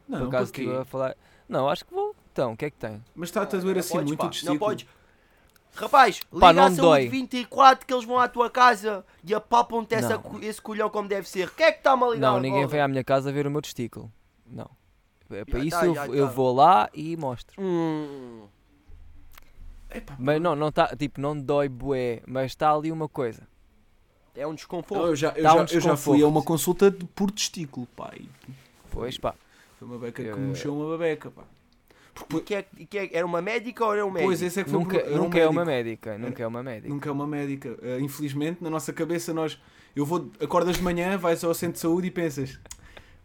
[0.09, 1.17] Não, Por acaso estive a falar.
[1.49, 2.17] Não, acho que vou.
[2.33, 3.01] Então, o que é que tem?
[3.15, 4.55] Mas está-te a doer assim podes, muito pá, o testículo.
[4.59, 4.87] Não podes.
[5.77, 7.09] Rapaz, Pá, liga me saúde dói.
[7.09, 9.95] 24 que eles vão à tua casa e apapam-te
[10.43, 11.49] esse colhão como deve ser.
[11.55, 12.69] Quem é que está-me a ligar Não, ninguém agora?
[12.73, 14.11] vem à minha casa ver o meu testículo.
[14.45, 14.69] Não.
[15.31, 16.33] É para Já isso tá, eu tá.
[16.33, 17.55] vou lá e mostro.
[17.63, 18.47] Hum,
[19.95, 23.43] Epá, Mas não, não tá, tipo, não dói bué, mas está ali uma coisa.
[24.35, 25.07] é um desconforto.
[25.07, 26.25] eu já, eu já, um eu já fui desconforto.
[26.25, 28.13] a uma consulta de- por testículo, pá.
[28.19, 28.29] e
[28.91, 29.35] Pois pá.
[29.79, 31.43] Foi uma beca que Eu- me mexeu uma babeca, pá.
[32.35, 34.29] E que é, e que é- era uma médica ou era um médico?
[34.29, 36.17] Pois, esse é que foi o Nunca, pro- era um nunca é uma médica.
[36.19, 36.89] Nunca é uma médica.
[36.89, 37.79] Nunca é uma médica.
[37.83, 39.59] Eh, infelizmente, na nossa cabeça, nós.
[39.95, 40.31] Eu vou.
[40.41, 42.59] Acordas de manhã, vais ao centro de saúde e pensas.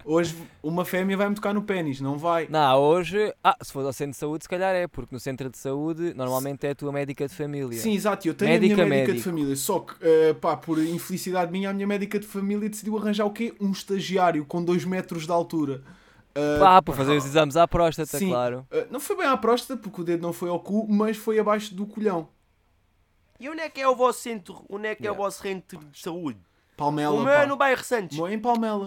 [0.06, 2.48] Hoje uma fêmea vai-me tocar no pênis, não vai.
[2.50, 3.34] Não, hoje.
[3.44, 6.14] Ah, se for ao centro de saúde, se calhar é, porque no centro de saúde
[6.16, 7.78] normalmente é a tua médica de família.
[7.78, 9.30] Sim, exato, eu tenho Médica, a minha médica de médico.
[9.30, 13.26] família, só que, eh, pá, por infelicidade minha, a minha médica de família decidiu arranjar
[13.26, 13.54] o quê?
[13.62, 15.82] Um estagiário com 2 metros de altura.
[16.34, 18.30] Eh, Pá, para fazer os exames à próstata, Sim.
[18.30, 18.66] claro.
[18.72, 21.38] eh, não foi bem à próstata, porque o dedo não foi ao cu, mas foi
[21.40, 22.30] abaixo do colhão.
[23.40, 24.64] E onde é que é o vosso centro?
[24.70, 25.24] Onde é que é o Yeah.
[25.26, 26.40] vosso centro de saúde?
[26.78, 28.18] Palmela, O meu é no bairro Santos.
[28.18, 28.86] É em Palmela.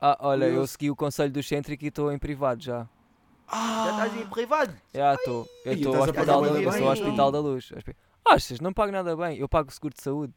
[0.00, 2.88] Ah, olha, eu segui o conselho do Cêntrico e estou em privado já.
[3.46, 3.84] Ah!
[3.86, 4.74] Já estás em privado.
[4.94, 5.46] Já estou.
[5.64, 6.72] Eu estou ao Hospital, da, eu bem.
[6.72, 7.72] sou ao Hospital da Luz.
[8.24, 8.60] Achas?
[8.60, 9.38] Não pago nada bem.
[9.38, 10.32] Eu pago seguro de saúde.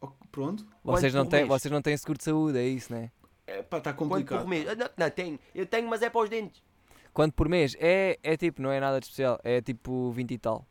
[0.00, 0.66] Oh, Pronto.
[0.82, 3.10] Vocês Quanto não, têm, vocês não têm seguro de saúde, é isso, né?
[3.46, 4.40] É pá, está Quanto complicado.
[4.40, 4.66] por mês?
[4.68, 5.38] Ah, Não, não, tenho.
[5.54, 6.62] Eu tenho, mas é para os dentes.
[7.12, 7.76] Quanto por mês?
[7.78, 9.38] É, é tipo, não é nada de especial.
[9.44, 10.66] É tipo 20 e tal.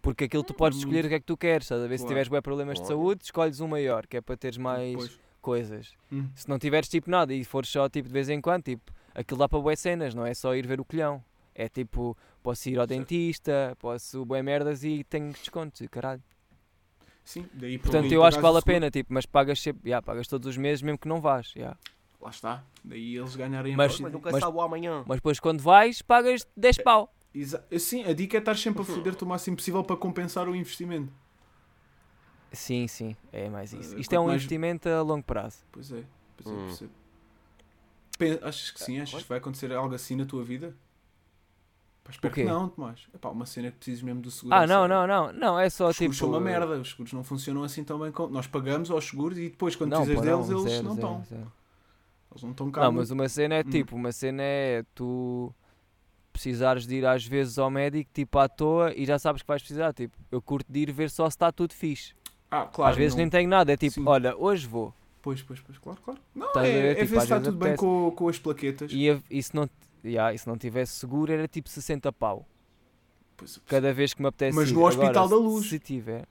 [0.00, 1.64] Porque aquilo tu podes escolher o que é que tu queres.
[1.64, 1.96] Estás a ver?
[1.98, 2.08] Se Claro.
[2.10, 5.20] tiveres bem problemas de saúde, escolhes um maior, que é para teres mais Pois.
[5.40, 5.92] Coisas.
[6.12, 6.28] Hum.
[6.34, 9.38] Se não tiveres tipo nada e fores só tipo de vez em quando, tipo, aquilo
[9.38, 11.22] dá para boas cenas, não é só ir ver o colhão.
[11.54, 12.98] É tipo, posso ir ao Certo.
[13.00, 16.22] dentista, posso boé merdas e tenho descontos e caralho.
[17.24, 20.00] Sim, daí por Portanto, eu acho que vale a pena, tipo, mas pagas sempre, yeah,
[20.04, 21.52] pagas todos os meses mesmo que não vás.
[21.54, 21.76] yeah.
[22.20, 22.64] Lá está.
[22.82, 24.00] Daí eles ganharem a Mas-.
[24.00, 25.04] Mas nunca mas- sabe o amanhã.
[25.06, 27.12] Mas depois quando vais, pagas 10 pau.
[27.34, 30.54] Exa- Sim, a dica é estar sempre a foder-te o máximo possível para compensar o
[30.56, 31.12] investimento.
[32.52, 33.94] Sim, sim, é mais isso.
[33.96, 35.58] Eh, Isto é um mais- investimento a longo prazo.
[35.70, 36.02] Pois é,
[36.36, 36.66] pois é, Hum.
[36.66, 36.92] percebo.
[38.42, 39.00] Achas que sim?
[39.00, 40.74] Achas que vai acontecer algo assim na tua vida?
[42.02, 43.06] Pá, espero que não, Tomás.
[43.14, 44.56] É pá, uma cena que precises mesmo do seguro.
[44.56, 46.14] Ah, não, não, não, não, é só Os tipo.
[46.14, 48.32] seguros são uma merda, os seguros não funcionam assim tão bem como.
[48.32, 51.06] Nós pagamos aos seguros e depois, quando Não, precisas deles, não, eles zero, não zero,
[51.08, 51.24] estão.
[51.24, 51.52] zero.
[52.30, 52.80] Eles não estão cá.
[52.80, 52.98] Não, muito.
[53.02, 53.70] mas uma cena é Hum.
[53.70, 55.54] tipo, uma cena é tu
[56.32, 59.60] precisares de ir às vezes ao médico, tipo à toa, e já sabes que vais
[59.62, 59.92] precisar.
[59.92, 62.14] Tipo, eu curto de ir ver só se está tudo fixe.
[62.50, 62.90] Ah, claro.
[62.92, 64.04] às vezes não- nem tenho nada, é tipo, Sim.
[64.06, 64.94] olha, hoje vou.
[65.20, 66.20] Pois, pois, pois, claro, claro.
[66.34, 66.84] Não, Estás é, ver?
[66.84, 68.90] é Tipo, ver se está tudo bem com, com as plaquetas.
[68.92, 69.68] E, a- e se, não,
[70.04, 72.46] yeah, e se não tivesse seguro era tipo 60 pau.
[73.36, 74.74] Pois, Cada vez que me apetece Mas ir.
[74.74, 75.68] no Hospital Agora, da Luz.
[75.68, 76.26] Se tiver.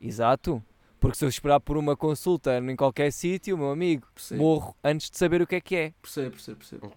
[0.00, 0.62] Exato.
[0.98, 5.10] Porque se eu esperar por uma consulta em qualquer sítio, meu amigo, percebo, morro antes
[5.10, 5.92] de saber o que é que é.
[6.00, 6.92] percebo, percebo, percebo.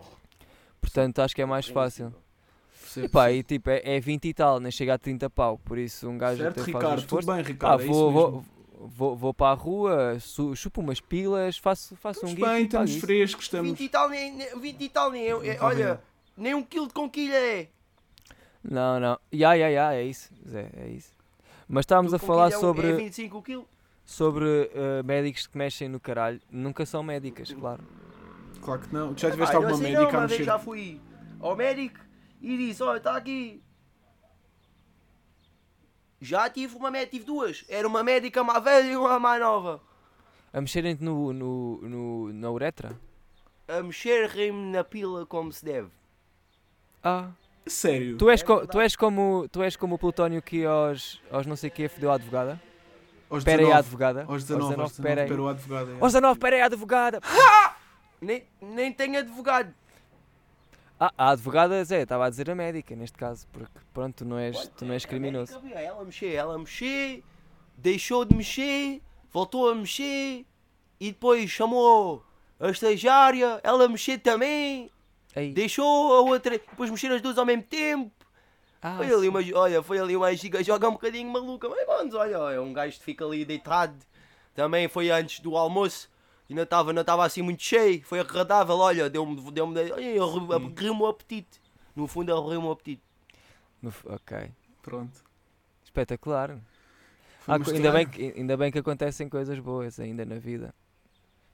[0.80, 2.14] Portanto, acho que é mais fácil.
[3.02, 5.60] Percebo, E pá, e tipo, é, é 20 e tal, nem chega a 30 pau.
[5.64, 7.28] Por isso um gajo Certo, até faz um Ricardo, esforço.
[7.28, 7.82] tudo bem, Ah, Ricardo.
[7.84, 8.46] é vou, isso vou, mesmo.
[8.80, 12.64] vou, vou para a rua, su, chupo umas pilas, faço, faço um Estamos guito bem,
[12.66, 13.00] estamos isso.
[13.02, 13.70] frescos, estamos.
[13.72, 16.02] 20 e tal, nem, nem- 20 e tal, nem, é, olha,
[16.38, 17.68] nem um quilo de conquilha é.
[18.64, 19.20] Não, não.
[19.34, 20.32] Ya, ya, ya, é isso.
[20.48, 21.12] Zé, é isso.
[21.68, 23.66] Mas estávamos a Tudo falar é sobre, É 25 quilos.
[24.04, 26.40] sobre eh, médicos que mexem no caralho.
[26.52, 27.84] Nunca são médicas, claro.
[28.62, 29.16] Claro que não.
[29.18, 30.44] Já Ah, tiveste eu alguma sei médica não, a mexer?
[30.44, 31.00] já fui
[31.40, 32.00] ao médico
[32.54, 33.62] e disse, olha, está aqui.
[36.22, 37.66] Já tive uma médica, tive duas.
[37.68, 39.82] Era uma médica mais velha e uma mais nova.
[40.54, 42.98] A mexerem-te no, no, no, na uretra?
[43.68, 45.90] A mexer rime na pila como se deve.
[47.04, 47.30] Ah.
[47.68, 48.18] Sério?
[48.18, 51.46] Tu és, É co- tu és, como, tu és como o Plutónio que aos, aos
[51.48, 52.62] não sei o que fodeu a advogada?
[53.28, 53.88] Aos Espera aí a 19.
[53.88, 54.26] advogada.
[54.32, 55.28] Aos 19, aos 19, espera aí.
[55.28, 55.90] para o advogado.
[55.90, 55.94] é.
[55.94, 57.20] Aos 19, espera aí a advogada.
[58.22, 59.74] Nem, nem tenho advogado.
[61.00, 64.38] Ah, a advogada, Zé, estava a dizer a médica neste caso, porque pronto, tu não
[64.38, 65.58] és, tu não és criminoso.
[65.58, 67.24] A médica Ela mexer, ela mexer,
[67.78, 70.46] deixou de mexer, voltou a mexer
[71.00, 72.24] e depois chamou
[72.60, 74.90] a estagiária, ela mexer também,
[75.36, 75.52] Ei.
[75.52, 78.12] deixou a outra, depois mexeram as duas ao mesmo tempo.
[78.82, 82.14] Ah, Foi ali uma, olha, foi ali uma giga joga um bocadinho maluca, mas vamos,
[82.14, 83.96] olha, é um gajo que fica ali deitado.
[84.54, 86.10] Também foi antes do almoço,
[86.50, 91.08] ainda estava não estava assim muito cheio, foi agradável, olha, deu-me, deu-me, olha, abriu-me o
[91.08, 91.62] apetite.
[91.96, 93.02] No fundo, abriu-me o apetite.
[93.82, 94.52] No ok.
[94.82, 95.24] Pronto.
[95.84, 96.58] Espetacular.
[97.48, 100.74] Ah, ainda, bem que, ainda bem que acontecem coisas boas ainda na vida.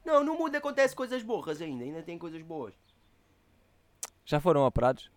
[0.05, 2.73] Não, no mundo acontece coisas boas ainda, ainda tem coisas boas.
[4.25, 5.11] Já foram operados?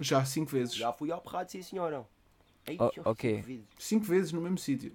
[0.00, 0.74] Já cinco vezes.
[0.74, 2.04] Já fui operado, sim senhora.
[2.66, 3.42] Ei, Oh, já ok.
[3.42, 3.68] fui vezes.
[3.78, 4.92] Cinco vezes no mesmo sítio.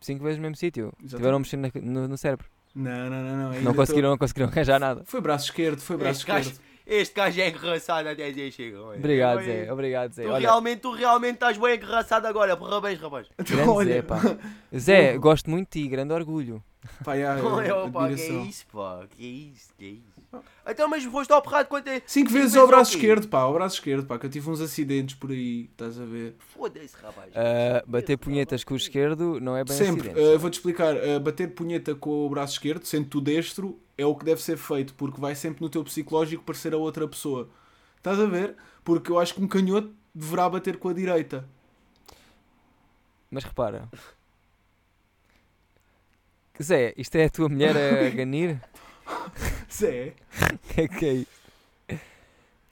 [0.00, 0.92] Cinco vezes no mesmo sítio.
[1.00, 2.46] Tiveram a mexer na- no, no cérebro.
[2.76, 3.36] Não, não, não.
[3.54, 3.60] não.
[3.62, 5.02] Não tô- conseguiram, não conseguiram arranjar nada.
[5.06, 6.66] Foi braço esquerdo, foi braço Este gajo, esquerdo.
[6.86, 8.82] este gajo é engraçado até dizer chega.
[8.82, 8.98] olha.
[8.98, 9.72] Obrigado, Zé.
[9.72, 10.22] Obrigado, Zé.
[10.24, 12.56] Tu Olha, realmente, tu realmente estás bem engraçado agora.
[12.56, 13.26] Parabéns, rapaz.
[13.48, 14.20] Grande olha, Zé, pá.
[14.76, 16.62] Zé, gosto muito de ti, grande orgulho.
[17.02, 19.06] pá, já, Olha, pá, que é isso, pá.
[19.10, 20.15] Que é isso, que é isso.
[20.68, 22.02] Então, mas foste operado quanto é?
[22.06, 24.60] Cinco vezes vezes ao braço esquerdo, pá, ao braço esquerdo, pá, que eu tive uns
[24.60, 26.34] acidentes por aí, estás a ver?
[26.38, 27.32] Foda-se, rapaz.
[27.34, 31.54] Ah, bater punhetas com o esquerdo não é bem Sempre, uh, vou-te explicar, uh, bater
[31.54, 35.20] punheta com o braço esquerdo, sendo tu destro, é o que deve ser feito, porque
[35.20, 37.48] vai sempre no teu psicológico parecer a outra pessoa.
[37.96, 38.56] Estás a ver?
[38.84, 41.48] Porque eu acho que um canhoto deverá bater com a direita.
[43.30, 43.88] Mas repara.
[46.62, 48.60] Zé, isto é a tua mulher a ganir?
[49.72, 50.14] Zé,
[50.74, 51.26] que que é isso?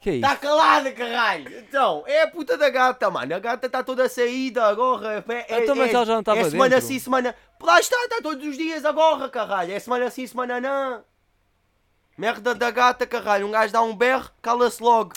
[0.01, 0.25] Que é isso?
[0.27, 1.59] Está calada, caralho!
[1.59, 3.35] Então, é a puta da gata, mano.
[3.35, 5.25] A gata está toda saída agora.
[5.49, 6.87] É, Então, mas ela já não estava É semana dentro.
[6.89, 7.35] sim, semana.
[7.61, 9.73] Lá está, está todos os dias agora, caralho.
[9.73, 11.05] É semana sim, semana não.
[12.19, 13.47] Merda da gata, caralho.
[13.47, 15.13] Um gajo dá um berro, cala-se logo.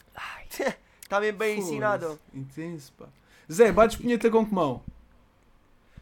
[1.01, 2.19] Está bem bem ensinado.
[2.33, 3.05] Intenso, pá.
[3.51, 4.81] Zé, bates punheta com que mão?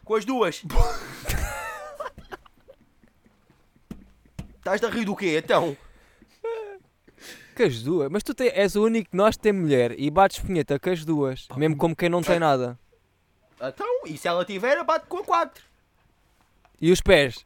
[0.04, 0.62] Com as duas.
[4.65, 5.78] Estás a rir do quê, então?
[7.56, 8.10] Com as duas.
[8.10, 11.06] Mas tu te- és o único que nós tem mulher e bates punheta com as
[11.06, 11.47] duas.
[11.56, 12.78] Mesmo como quem não tem nada.
[13.62, 15.63] Então, e se ela tiver, bate com quatro.
[16.82, 17.45] E os pés?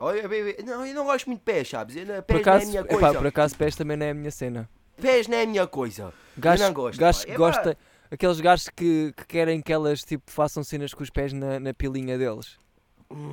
[0.00, 1.94] Olha, bebê, não, eu não gosto muito de pés, sabes?
[1.96, 3.18] Eu, não- Por pés não é a acaso, minha epá, coisa.
[3.18, 4.68] por acaso pés também não é a minha cena.
[4.96, 6.14] Pés não é a minha coisa.
[6.38, 7.76] Gajo, não gosto, que É gosta.
[8.10, 11.74] Aqueles gajos que, que querem que elas tipo, façam cenas com os pés na, na
[11.74, 12.56] pilinha deles.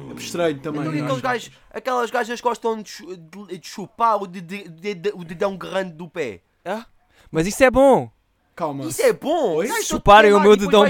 [0.10, 0.82] É estranho também.
[0.82, 1.22] Então, e não aqueles é?
[1.24, 5.24] gajos, aquelas gajas gostam de, chu- de- de chupar o, de- de- de- de- o
[5.24, 6.42] dedão grande do pé.
[6.64, 6.86] Ah,
[7.32, 8.10] mas isso é bom!
[8.56, 8.86] Calma.
[8.86, 9.64] Isso é bom!
[9.66, 10.86] Se chuparem o meu dedão-.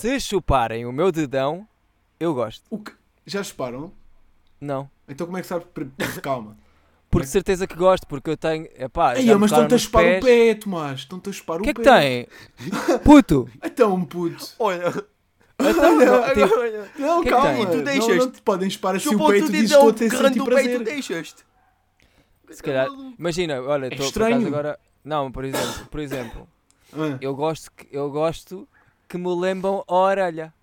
[0.00, 1.66] Se chuparem o meu dedão,
[2.18, 2.64] eu gosto.
[2.70, 2.92] O que-
[3.26, 3.92] Já chuparam?
[4.60, 4.88] Não.
[5.08, 5.66] Então como é que sabes?
[5.74, 5.88] Pre-
[6.22, 6.56] Calma.
[7.10, 8.66] Por certeza que gosto, porque eu tenho.
[8.76, 10.18] Epá, Ei, mas estão-te a chupar pés.
[10.22, 10.98] o pé, Tomás.
[11.00, 11.82] Estão-te a chupar O o que é pé.
[11.82, 12.98] que tem?
[13.04, 13.48] Puto!
[13.62, 14.44] Então, puto.
[14.58, 14.92] Olha,
[15.58, 17.00] Então, não, tipo.
[17.00, 17.52] Não, Que é que calma.
[17.54, 17.62] tem?
[17.62, 18.16] E tu Não, deixaste?
[18.16, 20.50] não te podem chupar assim o peito e dizes estou a grande sentir do pé
[20.50, 20.84] e tu prazer.
[20.84, 21.44] deixaste.
[22.50, 22.88] se calhar.
[23.18, 24.34] Imagina, olha, estou por estranho.
[24.36, 24.78] acaso agora.
[25.04, 26.48] Não, por exemplo, por exemplo,
[26.96, 28.68] Ah, eu gosto que, eu gosto
[29.08, 30.54] que me lembram a orelha.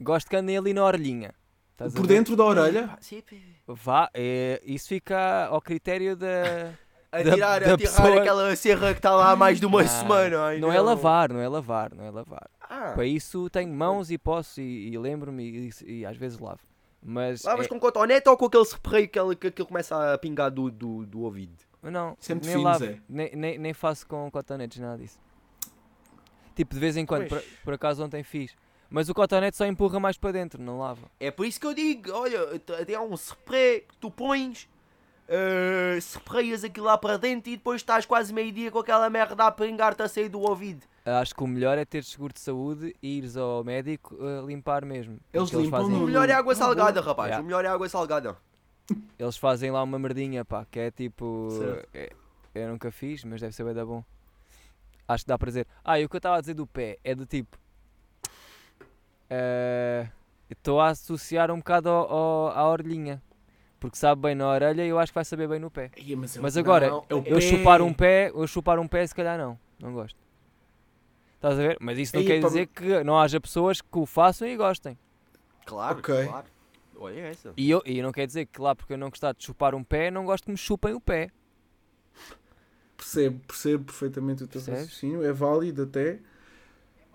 [0.00, 1.34] Gosto que andem ali na orelhinha.
[1.72, 2.90] Estás Por dentro da orelha.
[3.00, 3.22] Sim.
[3.66, 6.72] Vá, é, isso fica ao critério da.
[7.14, 9.66] A Da- tirar, da a tirar pessoa- aquela serra que está lá há mais de
[9.66, 10.46] uma Ah, semana.
[10.46, 12.50] ai, não é lavar, não é lavar, não é lavar.
[12.74, 16.60] Ah, Para isso tenho mãos e posso e, e lembro-me e, e às vezes lavo.
[17.02, 20.50] Mas lavas é- com cotonete ou com aquele spray que ele, que começa a pingar
[20.50, 21.52] do, do, do ouvido?
[21.82, 22.98] não, Sempre nem finos, lavo, é.
[23.08, 25.18] nem, nem, nem faço com cotonetes, nada disso.
[26.54, 28.54] Tipo, de vez em quando, por, por acaso ontem fiz.
[28.88, 31.10] Mas o cotonete só empurra mais para dentro, não lava.
[31.18, 34.68] É por isso que eu digo, olha, até há um spray que tu pões,
[35.28, 39.50] uh, sprayas aquilo lá para dentro e depois estás quase meio-dia com aquela merda a
[39.52, 40.82] pingar-te a sair do ouvido.
[41.04, 44.84] Acho que o melhor é ter seguro de saúde e ires ao médico uh, limpar
[44.84, 45.18] mesmo.
[45.32, 47.28] Eles limpam O no- melhor é água Ah, salgada, rapaz.
[47.28, 47.42] Yeah.
[47.42, 48.36] O melhor é água salgada.
[49.18, 51.48] Eles fazem lá uma merdinha, pá, que é tipo.
[51.92, 52.10] É-
[52.54, 54.02] eu nunca fiz, mas deve ser bem da bom.
[55.06, 55.66] Acho que dá para dizer.
[55.84, 57.58] Ah, e o que eu estava a dizer do pé é do tipo.
[59.28, 60.06] eh,
[60.50, 63.20] Estou a associar um bocado ao, ao- à orelhinha.
[63.84, 65.90] Porque sabe bem na orelha e eu acho que vai saber bem no pé.
[65.94, 69.06] Ai, mas é Mas agora, Não, é eu chupar um pé, eu chupar um pé,
[69.06, 69.58] se calhar não.
[69.78, 70.18] Não gosto.
[71.34, 71.76] Estás a ver?
[71.78, 74.56] Mas isso não Aí, quer pá, dizer que não haja pessoas que o façam e
[74.56, 74.96] gostem.
[75.66, 76.26] Claro, Ok.
[76.26, 76.46] claro.
[76.96, 77.52] Olha essa.
[77.58, 79.84] E, eu, e não quer dizer que lá porque eu não gostar de chupar um
[79.84, 81.28] pé, não gosto que me chupem o pé.
[82.96, 84.80] Percebo, percebo perfeitamente o teu Percebes?
[84.80, 85.22] raciocínio.
[85.22, 86.20] É válido até.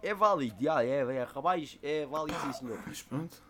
[0.04, 2.80] É válido, já, é, é, rapaz, é válido sim senhor.
[2.86, 3.49] Mas pronto.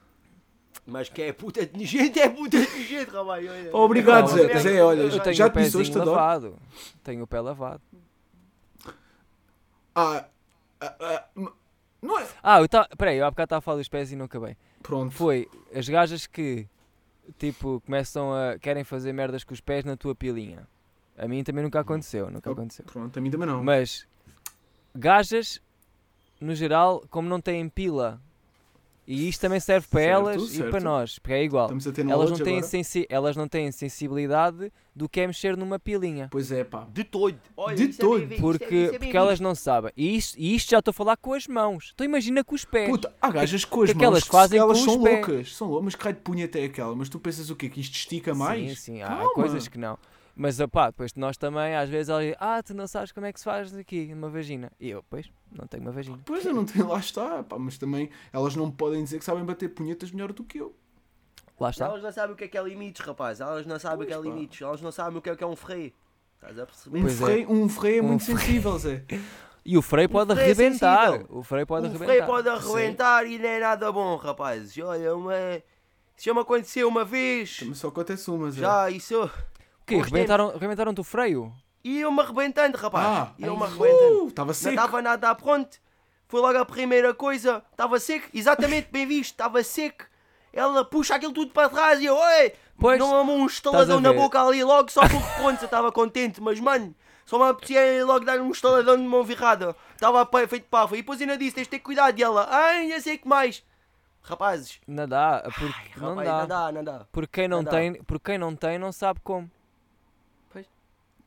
[0.90, 3.48] Mas que é puta de gente, é puta de gente, rapaz.
[3.50, 3.76] olha.
[3.76, 4.82] Obrigado, Zé.
[4.84, 6.58] olha, Eu já- tenho já o te disse hoje, lavado.
[7.04, 7.82] Tenho o pé lavado.
[9.96, 10.26] Ah,
[10.82, 11.26] ah, ah,
[12.02, 12.28] não é.
[12.42, 14.56] Ah, eu tá, peraí, eu há bocado estava a falar dos pés e não acabei.
[14.82, 15.12] Pronto.
[15.14, 16.68] Foi as gajas que,
[17.38, 18.58] tipo, começam a...
[18.58, 20.68] querem fazer merdas com os pés na tua pilinha.
[21.18, 22.86] A mim também nunca aconteceu, nunca Oh, aconteceu.
[22.86, 23.62] Pronto, a mim também não.
[23.62, 24.08] Mas,
[24.96, 25.62] gajas,
[26.40, 28.22] no geral, como não têm pila,
[29.12, 30.70] e isto também serve para Certo, elas e certo.
[30.70, 31.66] para nós, porque é igual.
[31.66, 35.58] Estamos a ter Elas não, têm sensi elas não têm sensibilidade do que é mexer
[35.58, 36.28] numa pilinha.
[36.32, 36.88] Pois é, pá.
[36.94, 37.40] De todo.
[37.58, 38.20] Olha, De isso é todo.
[38.20, 39.92] visto, isso é- Porque, isso é porque elas não sabem.
[39.98, 41.92] E isto, e isto já estou a falar com as mãos.
[41.96, 42.90] Então imagina com os pés.
[42.90, 45.16] Puta, há gajas com as que é que mãos elas que fazem elas são pés?
[45.28, 45.56] loucas.
[45.56, 45.86] São loucas.
[45.86, 46.96] Mas que raio de punheta é aquela?
[46.96, 47.70] Mas tu pensas o quê?
[47.70, 48.70] Que isto estica mais?
[48.70, 49.34] Sim, sim, há Calma.
[49.34, 49.98] coisas que não.
[50.42, 53.34] Mas pá, depois de nós também, às vezes diz, ah, tu não sabes como é
[53.34, 54.72] que se faz aqui, uma vagina.
[54.80, 56.18] E eu, pois, não tenho uma vagina.
[56.26, 59.44] Pois eu não tenho, lá está, pá, mas também elas não podem dizer que sabem
[59.44, 60.74] bater punhetas melhor do que eu.
[61.60, 61.88] Lá está.
[61.88, 63.42] Elas não sabem o que é que é limites, rapaz.
[63.42, 64.34] Elas não sabem o que é Pois, pá.
[64.34, 64.62] limites.
[64.62, 65.92] Elas não sabem o que é que é um freio.
[66.36, 66.98] Estás a perceber?
[67.00, 67.26] Um Pois é.
[67.26, 68.40] freio, um freio é Um muito freio.
[68.40, 69.04] sensível, Zé.
[69.66, 71.22] E o freio pode freio é arrebentar.
[71.30, 72.14] o freio pode o arrebentar.
[72.14, 74.82] freio pode arrebentar e não é nada bom, rapazes.
[74.82, 75.36] Olha, uma...
[76.16, 77.58] isso já me aconteceu uma vez.
[77.58, 78.62] Também só acontece uma, Zé.
[78.62, 79.30] Já, isso...
[79.96, 81.54] Bons Arrebentaram- Arrebentaram-te o freio?
[81.84, 83.06] E eu-me arrebentando, rapaz.
[83.08, 84.24] Ah, e eu-me ai, arrebentando.
[84.24, 84.76] uh, estava Não seco.
[84.76, 85.78] estava nada pronto.
[86.28, 87.64] Foi logo a primeira coisa.
[87.72, 88.28] Estava seco.
[88.34, 89.32] Exatamente, bem visto.
[89.32, 90.06] Estava seco.
[90.54, 92.52] Ela puxa aquilo tudo para trás e eu, oi!
[92.78, 96.42] Pois, não amo um estaladão na boca ali logo, só porque pronto, eu estava contente.
[96.42, 99.76] Mas, mano, só me apetecia logo dar um estaladão de mão virrada.
[99.94, 100.96] Estava feito pava.
[100.96, 102.18] E depois ainda disse, tens de ter cuidado.
[102.18, 103.64] E ela, ai, já sei que mais.
[104.22, 106.40] Rapazes, Não dá, porque não rapaz, dá.
[106.42, 107.06] não dá, não dá.
[107.12, 107.72] Porque quem não, Não dá.
[107.72, 109.50] tem, porque quem não tem não sabe como.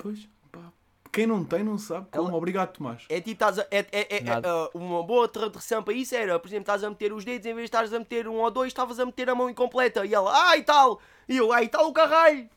[0.02, 0.72] Pois, pá.
[1.12, 2.28] Quem não tem não sabe como.
[2.28, 3.04] Ela- Obrigado, Tomás.
[3.08, 6.38] É tipo, estás a, é, é, é- é, ah, uma boa tradução para isso era,
[6.40, 8.50] por exemplo, estás a meter os dedos, em vez de estás a meter um ou
[8.50, 10.04] dois, estavas a meter a mão incompleta.
[10.04, 11.00] E ela, ai tal!
[11.28, 12.48] E eu, ai tal o caralho!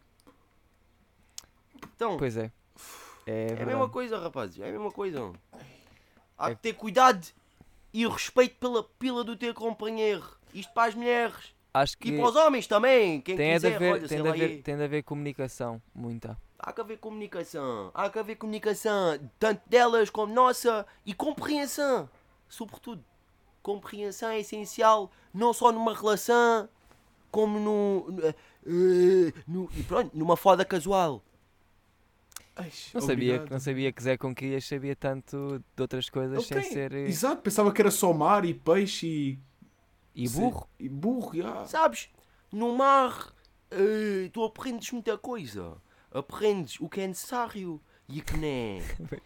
[1.96, 2.52] Então, Pois é.
[3.28, 5.32] É, é a mesma coisa, rapazes, é a mesma coisa.
[6.38, 7.26] Há É- que ter cuidado
[7.94, 10.24] e respeito pela pila do teu companheiro.
[10.54, 11.54] Isto para as mulheres.
[11.74, 14.30] acho que E para os homens também, quem tem, de quiser, haver, olha, tem, de
[14.30, 14.62] haver, aí.
[14.62, 16.38] tem de haver comunicação, muita.
[16.66, 22.10] Há que haver comunicação, há que haver comunicação, tanto delas como nossa, e compreensão,
[22.50, 23.06] sobretudo.
[23.62, 26.68] Compreensão é essencial, não só numa relação,
[27.30, 28.34] como no, no, eh,
[29.48, 31.22] no- e pronto, numa foda casual.
[32.94, 36.94] Não sabia, não sabia que Zé Conquilhas sabia tanto de outras coisas Ele sem ser.
[36.94, 39.40] eh, Exato, pensava que era só mar e peixe e.
[40.24, 40.68] E Sim, burro.
[40.80, 41.66] E burro, já.
[41.66, 42.10] Sabes,
[42.52, 43.34] no mar,
[43.70, 45.76] eh, tu aprendes muita coisa.
[46.18, 48.82] Aprendes o que é necessário e o que não é.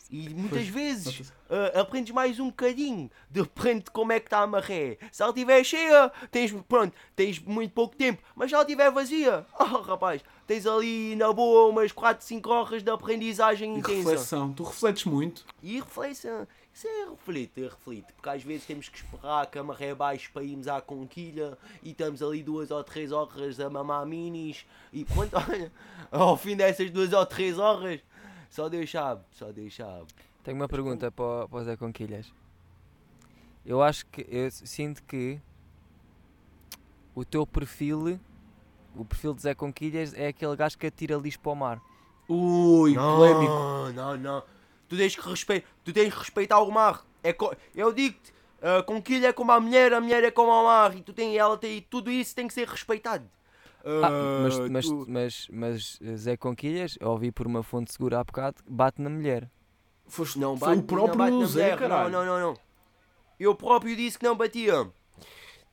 [0.09, 3.11] E muitas vezes ah, aprendes mais um bocadinho.
[3.29, 4.97] Depende como é que está a maré.
[5.11, 8.21] Se ela estiver cheia, tens, pronto, tens muito pouco tempo.
[8.35, 12.81] Mas se ela estiver vazia, oh rapaz, tens ali na boa umas 4, 5 horas
[12.81, 13.97] de aprendizagem E intensa.
[13.97, 14.53] reflexão.
[14.53, 15.45] Tu refletes muito.
[15.61, 16.47] E reflexão.
[16.79, 18.13] Isso é reflete, é reflete.
[18.13, 22.23] Porque às vezes temos que esperar a maré baixe para irmos à conquilha e estamos
[22.23, 24.65] ali duas ou três horas a mamar minis.
[24.93, 25.69] E quando, olha,
[26.09, 27.99] ao fim dessas duas ou três horas,
[28.49, 30.05] só Deus sabe, só Deus sabe.
[30.41, 32.31] Tenho uma pergunta para, o- para o Zé Conquilhas.
[33.65, 34.25] Eu acho que.
[34.29, 35.37] Eu sinto que.
[37.13, 38.17] O teu perfil.
[38.95, 41.81] O perfil de Zé Conquilhas é aquele gajo que atira lixo para o mar.
[42.29, 43.51] Ui, polémico.
[43.51, 44.43] Não, não, não.
[44.89, 47.05] Tu tens que respeitar, tu tens que respeitar o mar.
[47.23, 50.63] É co- eu digo-te, a conquilha é como a mulher, a mulher é como o
[50.65, 53.29] mar e tu tem, ela tem, tudo isso tem que ser respeitado.
[53.85, 54.09] Ah,
[54.43, 58.19] mas, Ah, mas, tu- mas, mas eh, Zé Conquilhas, eu ouvi por uma fonte segura
[58.19, 59.49] há bocado, bate na mulher.
[60.07, 61.77] Foste, não foi bate, o próprio não bate na Zé, mulher.
[61.77, 62.11] caralho.
[62.11, 62.59] Não, não, não, não.
[63.39, 64.91] Eu próprio disse que não batia.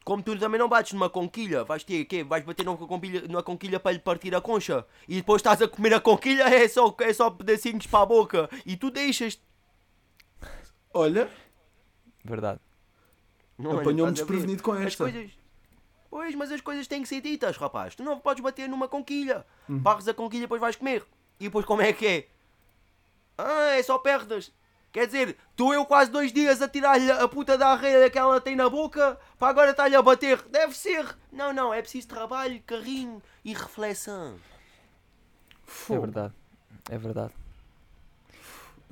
[0.07, 2.23] Como tu também não bates numa conquilha, vais ter quê?
[2.23, 5.66] Vais bater numa conquilha, numa conquilha para lhe partir a concha e depois estás a
[5.66, 9.37] comer a conquilha, é só, é só pedacinhos para a boca e tu deixas.
[10.95, 11.29] Olha,
[12.25, 12.61] Verdade.
[13.59, 15.03] Apanhou-me desprevenido com esta.
[15.03, 15.33] coisas.
[16.09, 17.97] Pois, mas as coisas têm que ser ditas, rapaz.
[17.97, 19.45] Tu não podes bater numa conquilha.
[19.69, 19.81] Hum.
[19.81, 21.05] Barres a conquilha e depois vais comer.
[21.40, 22.29] E depois como é que é?
[23.37, 24.53] Ah, é só perdas.
[24.96, 28.40] Quer dizer, estou eu quase dois dias a tirar-lhe a puta da arreia que ela
[28.40, 30.40] tem na boca para agora estar-lhe a bater.
[30.48, 31.14] Deve ser.
[31.30, 34.37] Não, não, é preciso trabalho, carinho e reflexão.
[35.90, 36.32] É verdade.
[36.90, 37.35] É verdade.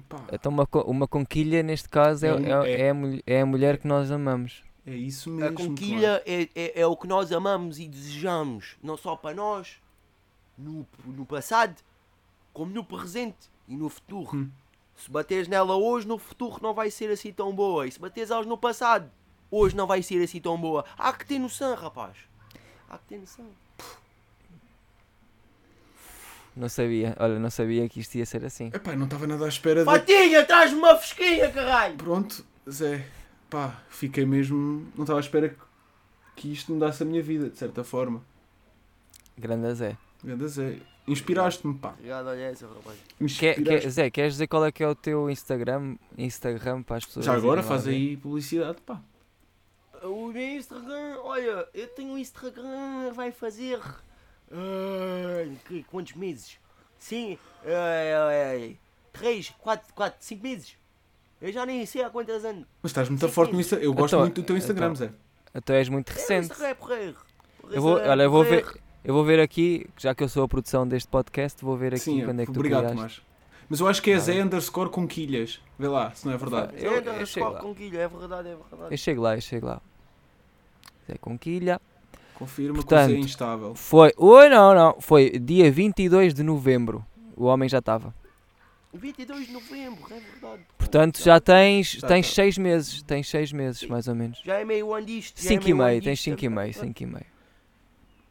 [0.06, 2.94] Pá, Então uma, uma conquilha neste caso é, É é, é- é a,
[3.38, 4.62] é a mulher que nós amamos.
[4.86, 5.56] é isso A mesmo.
[5.56, 9.80] conquilha é, é, é o que nós amamos e desejamos, não só para nós,
[10.58, 11.80] no, no passado,
[12.52, 14.36] como no presente e no futuro.
[14.36, 14.50] Hum.
[14.96, 17.86] Se bateres nela hoje, no futuro não vai ser assim tão boa.
[17.86, 19.10] E se bateres elas no passado,
[19.50, 20.84] hoje não vai ser assim tão boa.
[20.96, 22.16] Há que ter noção, rapaz.
[22.88, 23.46] Há que ter noção.
[26.56, 28.68] Não sabia, olha, não sabia que isto ia ser assim.
[28.72, 29.86] Epá, não estava nada à espera de...
[29.86, 31.96] Fatinha, traz-me uma fresquinha, caralho!
[31.96, 33.04] Pronto, Zé,
[33.50, 34.86] pá, fiquei mesmo...
[34.94, 35.56] Não estava à espera que,
[36.36, 38.22] que isto mudasse a minha vida, de certa forma.
[39.36, 39.98] Grande Zé.
[40.22, 41.90] Grande Zé, inspiraste-me, pá.
[41.90, 42.96] Obrigado, olha essa, rapaz.
[43.18, 43.80] Que, Inspiraste.
[43.80, 47.26] que, Zé, queres dizer qual é que é o teu Instagram, Instagram para as pessoas?
[47.26, 47.92] Já agora faz ver?
[47.92, 49.00] aí publicidade, pá.
[50.02, 53.80] O meu Instagram, olha, eu tenho um Instagram, vai fazer.
[55.66, 56.58] que- quantos meses?
[56.98, 58.74] Sim, ah,
[59.12, 60.76] 3, 4, 4, 5 meses.
[61.40, 62.64] Eu já nem sei há quantos anos.
[62.82, 63.54] Mas estás muito forte sim.
[63.56, 63.84] no Instagram.
[63.84, 65.10] Eu gosto Então, muito do teu Instagram, então, Zé.
[65.54, 66.46] Então és muito É, recente.
[66.46, 67.16] Instagram é porreiro.
[67.70, 68.64] Eu vou, é olha, eu vou ver.
[69.04, 72.00] Eu vou ver aqui, já que eu sou a produção deste podcast, vou ver aqui
[72.04, 72.96] Sim, quando é que tu obrigado, criaste.
[72.96, 73.22] Tomás.
[73.68, 75.60] Mas eu acho que é Tá Zé underscore conquilhas.
[75.78, 76.74] Vê lá, se não é verdade.
[76.76, 77.60] Eu- Eu, eu eu, chego lá.
[77.60, 78.92] com quilha, é verdade, é verdade.
[78.94, 79.80] Eu chego lá, eu chego lá.
[81.06, 81.80] Zé Conquilha.
[82.34, 83.74] Confirma Portanto, que o Zé é instável.
[83.74, 87.04] Foi, oi não, não, foi dia 22 de novembro.
[87.36, 88.14] O homem já estava.
[88.92, 90.62] 22 de novembro, é verdade.
[90.78, 92.34] Portanto, já tens, Já tens tá.
[92.34, 93.02] seis meses.
[93.02, 94.40] Tens seis meses, mais ou menos.
[94.44, 95.40] Já é meio ano disto.
[95.40, 96.86] já é 5 e meio tens disto, 5 e é meio, verdade.
[96.88, 97.26] 5 e meio.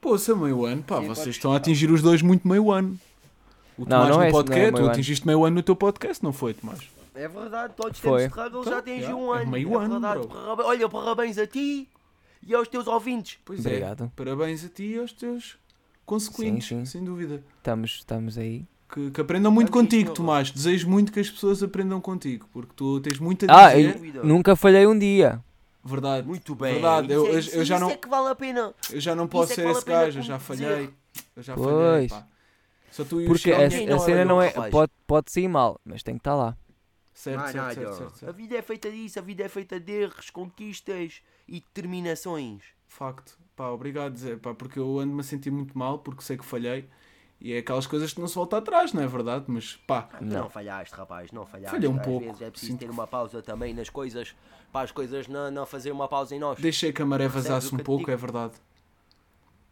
[0.03, 2.99] Poça, meio ano, pá, Sim, vocês estão a atingir os dois muito meio ano.
[3.77, 5.75] O Não, Tomás não no é- não é podcast, tu atingiste meio ano no teu
[5.75, 6.79] podcast, não foi, Tomás?
[7.15, 8.21] É verdade, todos Foi.
[8.21, 9.51] temos struggles, já Então, tens já, um é ano.
[9.51, 10.27] meio ano, verdade.
[10.63, 11.87] Olha, parabéns a ti
[12.45, 13.37] e aos teus ouvintes.
[13.45, 14.03] Pois Obrigado.
[14.05, 14.09] é.
[14.15, 15.55] Parabéns a ti e aos teus
[16.05, 16.85] consequentes, Sim, sim.
[16.85, 17.41] sem dúvida.
[17.58, 18.65] Estamos, estamos aí.
[18.91, 20.51] Que, que aprendam muito Vamos contigo, isto, Tomás.
[20.51, 24.23] Desejo muito que as pessoas aprendam contigo, porque tu tens muito a Ah, dizer.
[24.23, 25.39] nunca falhei um dia.
[25.84, 26.25] Verdade.
[26.27, 26.73] Muito bem.
[26.73, 28.73] Verdade, eu- Isso é- eu- isso- eu já isso não- é que vale a pena.
[28.92, 30.94] Eu já não posso é que ser vale a esse gajo, eu já falhei.
[31.36, 32.12] Eu já falhei, Pois.
[32.12, 32.27] pá.
[32.92, 34.52] Só tu e o Porque a, a não cena não é.
[34.69, 36.56] Pode, pode sair mal, mas tem que estar lá.
[37.13, 37.94] Certo, Não, certo, não, certo, não.
[37.98, 38.36] certo, A certo.
[38.36, 42.63] vida é feita disso, a vida é feita de erros, conquistas e determinações.
[42.88, 43.38] Facto.
[43.56, 46.88] Pá, obrigado, Zé, pá, porque eu ando-me a sentir muito mal, porque sei que falhei.
[47.40, 49.46] E é aquelas coisas que não se volta atrás, não é verdade?
[49.48, 50.42] Mas pá, Ah, Não.
[50.44, 51.71] não falhaste, rapaz, não falhaste.
[51.75, 54.34] Falhei um Às pouco, vezes é preciso sinto ter uma pausa também nas coisas,
[54.74, 56.60] para as coisas não, não fazer uma pausa em nós.
[56.60, 58.12] deixei que a maré vazasse um pouco, digo?
[58.12, 58.54] é verdade.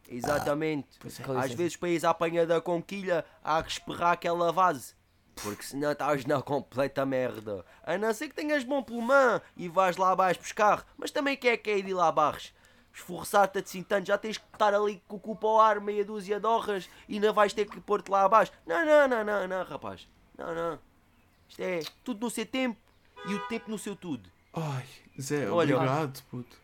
[0.07, 0.87] Exatamente.
[0.99, 1.23] Pois é.
[1.37, 4.93] Às vezes para ires à apanha da conquilha há que esperar aquela vase.
[5.35, 7.65] Porque senão estás na completa merda.
[7.83, 10.85] A não ser que tenhas bom pulmão e vais lá abaixo buscar.
[10.97, 12.53] Mas também quem é que é ir lá abaixo?
[12.93, 16.03] Esforçar-te assim tanto, já tens que estar ali com o cu para o ar, meia
[16.03, 18.51] dúzia de honras e ainda vais ter que pôr-te lá abaixo.
[18.67, 20.07] Não, não, não, não, não, rapaz.
[20.37, 20.77] Não, não.
[21.47, 22.77] Isto é tudo no seu tempo
[23.25, 24.29] e o tempo no seu tudo.
[24.53, 24.83] Ai,
[25.19, 26.57] Zé, Olha, obrigado, puto.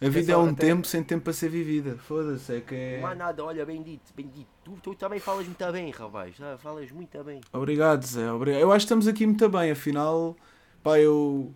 [0.00, 1.96] A vida é um até- tempo sem tempo para ser vivida.
[1.96, 3.00] Foda-se, é que é.
[3.00, 4.48] Não há nada, olha, bem dito, bem dito.
[4.64, 6.34] Tu, tu também falas muito bem, rapaz.
[6.40, 7.40] Ah, Falas muito bem.
[7.52, 8.30] Obrigado, Zé.
[8.32, 8.60] Obrigado.
[8.60, 10.36] Eu acho que estamos aqui muito bem, afinal.
[10.82, 11.54] Pá, eu.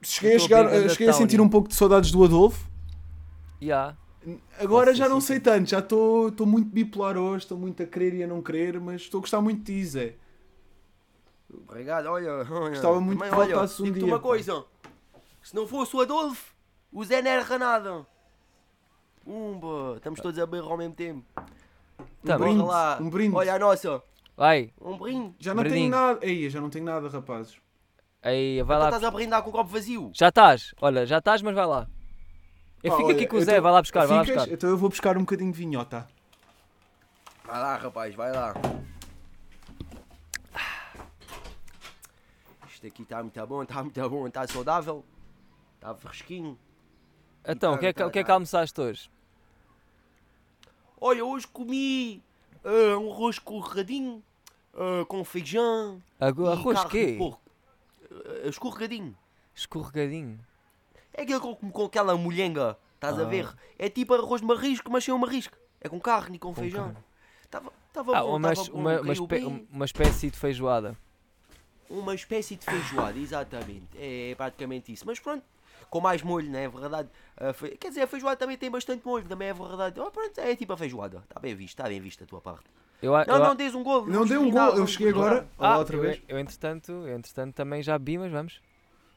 [0.00, 1.14] Cheguei, a, Estou chegar, eh, cheguei a Townie.
[1.26, 2.68] sentir um pouco de saudades do Adolfo.
[3.60, 3.96] Ya.
[4.60, 8.14] Agora Sim, já não sei tanto, já estou muito bipolar hoje, estou muito a querer
[8.14, 10.14] e a não querer, mas estou a gostar muito de ti, Zé.
[11.52, 12.32] Obrigado, olha.
[12.50, 14.22] olha Gostava muito também, que olha, voltasse um dia, uma pá.
[14.22, 14.64] coisa.
[15.42, 16.54] Se não fosse o Adolfo,
[16.92, 18.06] o Zé não era nada.
[19.26, 21.24] Umba, estamos todos a beber ao mesmo tempo.
[22.24, 22.44] Tá um bom.
[22.44, 22.98] brinde, lá.
[23.00, 23.36] um brinde.
[23.36, 24.02] Olha a nossa.
[24.36, 25.34] Vai, Um brinde.
[25.38, 25.90] já não brindinho.
[25.90, 26.18] tenho nada.
[26.26, 27.56] Ei, já não tenho nada, rapazes.
[28.22, 28.86] aí, vai Tu lá.
[28.88, 30.10] estás a brindar com o copo vazio.
[30.14, 31.86] Já estás, olha, já estás, mas vai lá.
[32.82, 34.36] Eu Pá, fico olha, aqui com o Zé, tô- vai lá buscar, vai lá Ficas?
[34.42, 34.54] buscar.
[34.54, 36.06] Então eu vou buscar um bocadinho de vinhota.
[37.44, 38.54] Vai lá, rapaz, vai lá.
[42.78, 45.04] Isto aqui está muito bom, está muito bom, está saudável.
[45.74, 46.56] Está fresquinho.
[47.44, 48.34] Então, o que, é que, tá, que é que tá.
[48.34, 49.10] almoçaste hoje?
[51.00, 52.22] Olha, hoje comi
[52.64, 54.22] ah, um arroz escorregadinho,
[54.74, 56.00] ah, com feijão.
[56.20, 57.16] Ago- e Arroz quê?
[57.18, 57.40] porco.
[58.12, 59.16] Ah, escorregadinho.
[59.56, 60.38] Escorregadinho.
[61.12, 63.24] É aquele com, com aquela molhenga, estás a Ah.
[63.24, 63.52] ver?
[63.76, 65.56] É tipo arroz de marisco, mas sem o marisco.
[65.80, 66.84] É com carne e com, feijão.
[66.92, 66.98] carne.
[67.42, 69.68] Estava tava Ah, bom, uma, bom, uma, uma, espé- bem.
[69.72, 70.96] uma espécie de feijoada.
[71.90, 73.86] Uma espécie de feijoada, exatamente.
[73.98, 75.04] É praticamente isso.
[75.06, 75.42] Mas pronto,
[75.88, 77.08] com mais molho, não é verdade?
[77.36, 79.98] A fe- Quer dizer, a feijoada também tem bastante molho, também é verdade.
[80.00, 81.22] Oh, pronto, é tipo a feijoada.
[81.28, 82.64] Está bem visto, está bem visto a tua parte.
[83.00, 84.06] Eu, Não, eu, não dês um golo.
[84.06, 85.46] Não dei um gol, eu cheguei agora.
[85.58, 86.20] Ah, outra eu, vez.
[86.28, 88.60] eu, entretanto, eu entretanto também já vi, mas vamos.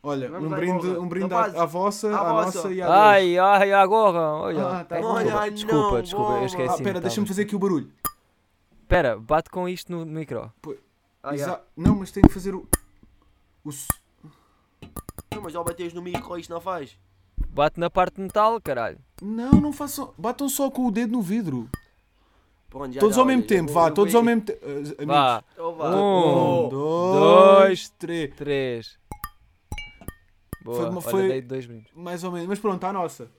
[0.04, 2.58] Olha, Vamos um brinde, um brinde Então à, à vossa, À à, vossa.
[2.60, 2.88] nossa e à.
[3.10, 4.68] Ai, ai, agora, olha.
[4.68, 6.82] Ah, tá É, desculpa, Ai, desculpa, não, desculpa, eu esqueci.
[6.82, 7.92] Ah, pera, deixa-me fazer aqui o barulho.
[8.82, 10.52] Espera, bate com isto no micro.
[11.24, 11.34] Ah.
[11.36, 12.68] Exa- Não, mas tenho que fazer o.
[13.64, 13.88] o s-
[15.34, 16.98] Não, mas ao bateres no micro isto não faz.
[17.50, 18.98] Bate na parte de metal, caralho.
[19.22, 20.14] Não, não façam.
[20.18, 21.70] Batam só com o dedo no vidro.
[22.70, 24.60] Pronto, já Todos dá, ao mesmo já tempo, vou- vá, todos ao mesmo tempo.
[25.06, 25.90] Vá, Então vá.
[25.96, 28.36] Um, Um, dois, dois, três.
[28.36, 29.00] três.
[30.64, 31.92] Boa, Foi uma- olha, foi- dei dois minutos.
[31.94, 32.48] Mais ou menos.
[32.48, 33.30] Mas pronto, à nossa.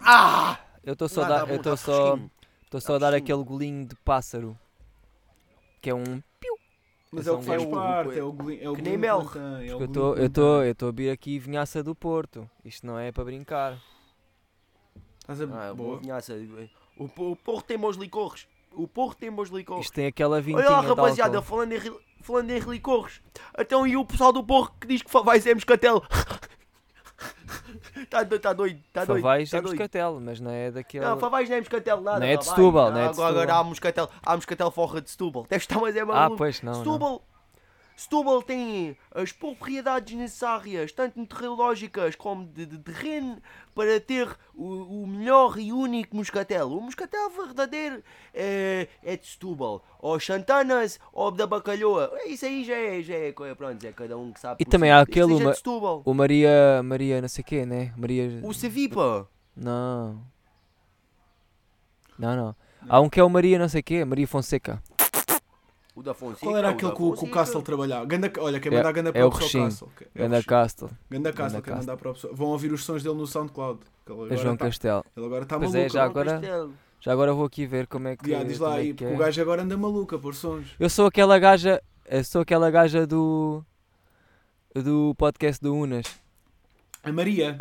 [0.00, 0.58] Ah!
[0.82, 2.30] Eu estou só, a tá bom, eu estou tá só, fresquinho.
[2.68, 4.56] Estou só a dar aquele golinho de pássaro.
[5.80, 6.22] Que é um.
[7.10, 8.18] Mas É é o que faz parte.
[8.18, 8.62] É o golinho.
[8.64, 9.26] É o Que nem mel.
[9.26, 10.66] que mantém, é Eu estou que eu estou mantém.
[10.66, 12.48] eu estou a vir aqui vinhaça do Porto.
[12.64, 13.78] Isto não é para brincar.
[15.20, 15.44] Estás a.
[15.44, 16.00] Ah, boa Boa.
[16.00, 16.34] vinhaça.
[16.98, 18.46] O, o porro tem bons licores.
[18.72, 19.86] O porro tem bons licores.
[19.86, 23.22] Isto tem aquela vintinha Olha lá, rapaziada, falando em, ri- falando em licores.
[23.58, 26.02] Então, e o pessoal do porro que diz que vai ser moscatel?
[28.02, 29.22] Está doido, está doido, está doido.
[29.22, 31.04] Favais tá é moscatel, mas não é daquele...
[31.04, 32.18] Não, Favais não é moscatel, nada.
[32.20, 32.56] Não é de Favais.
[32.56, 35.46] Setúbal, não é de Agora, agora há moscatel, há moscatel forra de Setúbal.
[35.48, 36.36] Deve estar, mas é Ah, maluco.
[36.36, 36.78] pois não, não.
[36.78, 37.22] Setúbal,
[38.00, 43.42] Setúbal tem as propriedades necessárias, tanto meteorológicas como de, de terreno,
[43.74, 46.70] para ter o, o melhor e único moscatel.
[46.70, 48.00] O moscatel verdadeiro
[48.32, 52.12] é, é de Setúbal, ou Chantanas, ou da Bacalhoa.
[52.24, 54.62] Isso aí já é, já é, co- pronto, é cada um que sabe.
[54.62, 56.02] E também há aquele de Setúbal.
[56.04, 56.80] O Maria...
[56.84, 57.92] Maria não sei o quê, né?
[57.96, 58.40] Maria...
[58.44, 59.28] O Sevipa.
[59.56, 60.22] Não.
[62.16, 62.56] Não, não.
[62.88, 64.80] Há um que é o Maria não sei o quê, Maria Fonseca.
[65.98, 66.40] O da Fonseca.
[66.46, 67.32] Qual era aquele que o- que o Fonseca.
[67.32, 68.04] Castle trabalhava?
[68.06, 69.64] Ganda, olha, quem É- manda a ganda é para o Rechim.
[69.64, 69.88] Castle.
[69.98, 70.48] é o Ganda Rechim.
[70.48, 70.90] Castle.
[71.10, 72.34] Ganda Castle, quem mandar para o pessoal.
[72.34, 73.80] Vão ouvir os sons dele no SoundCloud.
[74.06, 75.04] É agora João tá- Castelo.
[75.16, 75.86] ele agora está Pois maluco.
[75.86, 76.74] é, já agora- Castelo.
[77.00, 78.28] Já agora vou aqui ver como é que...
[78.28, 79.14] Yeah, diz lá é aí, porque é.
[79.14, 80.66] o gajo agora anda maluco a pôr sons.
[80.78, 81.82] Eu sou aquela gaja...
[82.06, 83.62] Eu sou aquela gaja do...
[84.74, 86.06] Do podcast do Unas.
[87.02, 87.56] A Maria.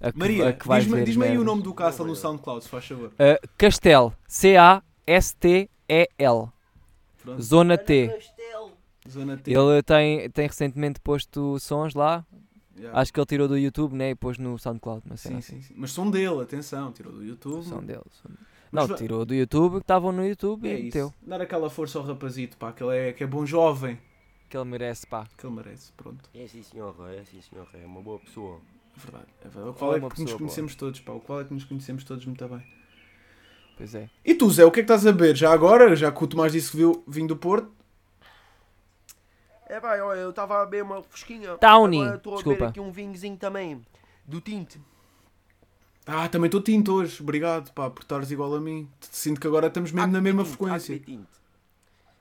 [0.00, 2.14] A que, Maria, diz-me diz-me aí o nome do Castle no.
[2.16, 3.08] SoundCloud, se faz favor.
[3.08, 4.12] Uh, Castel.
[5.06, 6.48] C-A-S-T-E-L.
[7.24, 7.42] Pronto.
[7.42, 8.10] Zona T.
[9.08, 9.50] Zona T.
[9.50, 12.24] Ele tem, tem recentemente posto sons lá.
[12.76, 13.00] Yeah.
[13.00, 15.02] Acho que ele tirou do YouTube né, e pôs no SoundCloud.
[15.08, 15.74] Mas Sim, sim, sim.
[15.76, 17.64] Mas som dele, atenção, tirou do YouTube.
[17.64, 18.02] Som dele.
[18.04, 18.34] Mas
[18.72, 20.84] Não, va- tirou do YouTube, que estavam no YouTube É e isso.
[20.86, 21.14] meteu.
[21.22, 23.98] Dar aquela força ao rapazito, pá, que ele é, que é bom jovem.
[24.50, 25.26] Que ele merece, pá.
[25.38, 26.28] Que ele merece, pronto.
[26.34, 28.60] É sim senhor, é sim senhor, é uma boa pessoa.
[28.96, 29.26] É verdade.
[29.44, 29.68] É verdade.
[29.68, 31.12] O qual é, uma que nos pessoa conhecemos todos, pá.
[31.12, 32.62] O qual é que nos conhecemos todos muito bem.
[33.76, 34.08] Pois é.
[34.24, 35.36] E tu, Zé, o que é que estás a beber?
[35.36, 37.72] Já agora, já que o Tomás disse que viu, vim do Porto.
[39.66, 41.56] É pá, olha, eu estava a beber uma fresquinha.
[41.56, 42.66] Townie, Agora estou a desculpa.
[42.68, 43.84] aqui um vinhozinho também.
[44.24, 44.80] Do Tinte.
[46.06, 47.22] Ah, também estou tinto hoje.
[47.22, 48.88] Obrigado, pá, por estares igual a mim.
[49.00, 50.94] Sinto que agora estamos mesmo Há na mesma frequência.
[50.94, 51.40] Há que bem tinto.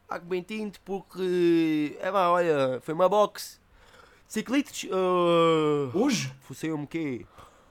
[0.09, 1.97] Há que bem tinto porque.
[1.99, 3.59] É pá, olha, foi uma box.
[4.27, 4.85] Ciclitos.
[4.85, 6.33] Uh, Hoje?
[6.41, 7.25] Fossei-me quê?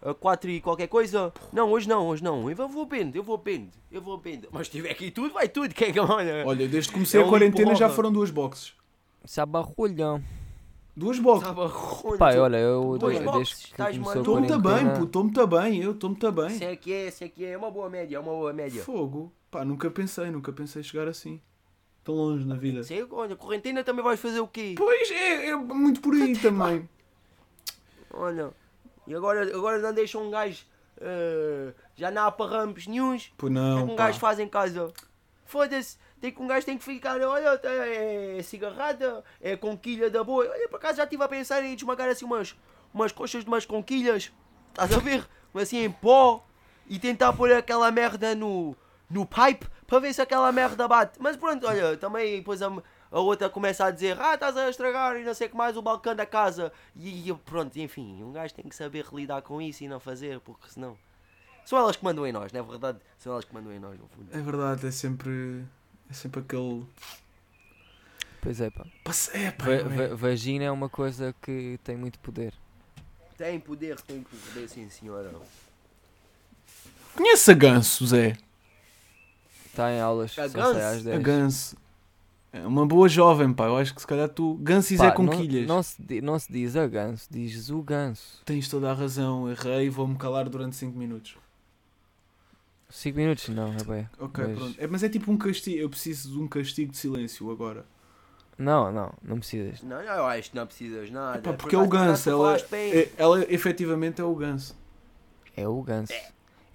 [0.05, 1.33] A 4 e qualquer coisa?
[1.53, 2.51] Não, hoje não, hoje não.
[2.51, 4.49] Eu vou bendo, eu vou bendo, eu vou bendo.
[4.51, 5.73] Mas se tiver aqui tudo, vai tudo.
[5.73, 6.43] Quem é que olha?
[6.45, 8.75] Olha, desde que comecei É a quarentena já foram duas boxes.
[9.25, 10.21] Sabe a rolhão.
[10.97, 11.49] Duas boxes.
[11.53, 12.19] Ruim.
[12.19, 14.19] Pá, olha, eu Dois desde boxes, que começou maluco.
[14.19, 16.51] Estou-me quarentena- puto, estou-me bem, eu estou-me bem.
[16.51, 17.51] Se é que é, se é que é.
[17.53, 18.83] É uma boa média, é uma boa média.
[18.83, 19.33] Fogo.
[19.51, 21.41] Pá, nunca pensei, nunca pensei chegar assim.
[22.03, 22.83] Tão longe na vida.
[22.83, 24.75] Sei, olha, quarentena também vais fazer o quê?
[24.77, 26.89] Pois, é, é muito por aí também.
[28.13, 28.51] Olha,
[29.07, 30.65] e agora, agora não deixam um gajo.
[31.01, 33.33] eh, já não há parrampos nenhuns.
[33.37, 34.07] Pois O que é não, um pá.
[34.07, 34.93] gajo faz em casa?
[35.45, 40.23] Foda-se, tem que um gajo tem que ficar, olha, tá, é cigarrada, é conquilha da
[40.25, 40.49] boa.
[40.49, 42.55] Olha, por acaso já estive a pensar em desmagar assim umas,
[42.95, 44.33] umas coxas de umas conquilhas,
[44.71, 45.27] estás a ver?
[45.55, 46.47] Assim em pó
[46.89, 48.75] e tentar pôr aquela merda no,
[49.11, 51.19] no pipe para ver se aquela merda bate.
[51.21, 52.73] Mas pronto, olha, também depois a,
[53.13, 55.77] a outra começa a dizer, ah, estás a estragar e não sei o que mais
[55.77, 56.73] o balcão da casa.
[56.97, 60.41] E, e pronto, enfim, um gajo tem que saber lidar com isso e não fazer,
[60.41, 60.97] porque senão.
[61.65, 62.99] São elas que mandam em nós, não é verdade?
[63.19, 64.29] São elas que mandam em nós, no fundo.
[64.37, 65.63] É verdade, é sempre.
[66.11, 66.85] É sempre aquele.
[68.41, 68.85] Pois é, pá.
[69.05, 69.83] Passe- É, pá, Va- é.
[70.09, 72.53] va- vagina é uma coisa que tem muito poder.
[73.39, 75.33] Tem poder, tem poder, sim senhora.
[77.15, 78.37] Conhece a Ganso, Zé?
[79.67, 80.73] Está em aulas, A só Ganso?
[80.75, 81.23] sai às A 10.
[81.23, 81.77] Ganso.
[82.53, 83.67] É uma boa jovem, pá.
[83.67, 84.55] Eu acho que se calhar tu.
[84.61, 85.67] Ganso e Pá, Zé não, Conquilhas.
[85.67, 88.43] não, se, não se diz a ganso, dizes o ganso.
[88.45, 89.51] Tens toda a razão.
[89.51, 89.89] Errei.
[89.89, 91.37] Vou-me calar durante 5 minutos.
[92.91, 94.09] 5 minutos não, é bem.
[94.19, 94.75] Ok, Mas- pronto.
[94.79, 95.79] É, mas é tipo um castigo.
[95.79, 97.87] Eu preciso de um castigo de silêncio agora.
[98.59, 99.83] Não, não, não precisas.
[99.83, 101.39] Não, não, eu acho que não precisas nada.
[101.39, 102.29] Epá, Por porque é o Ganso.
[102.29, 104.77] Ela, é, ela efetivamente é o Ganso.
[105.57, 106.13] É o ganso.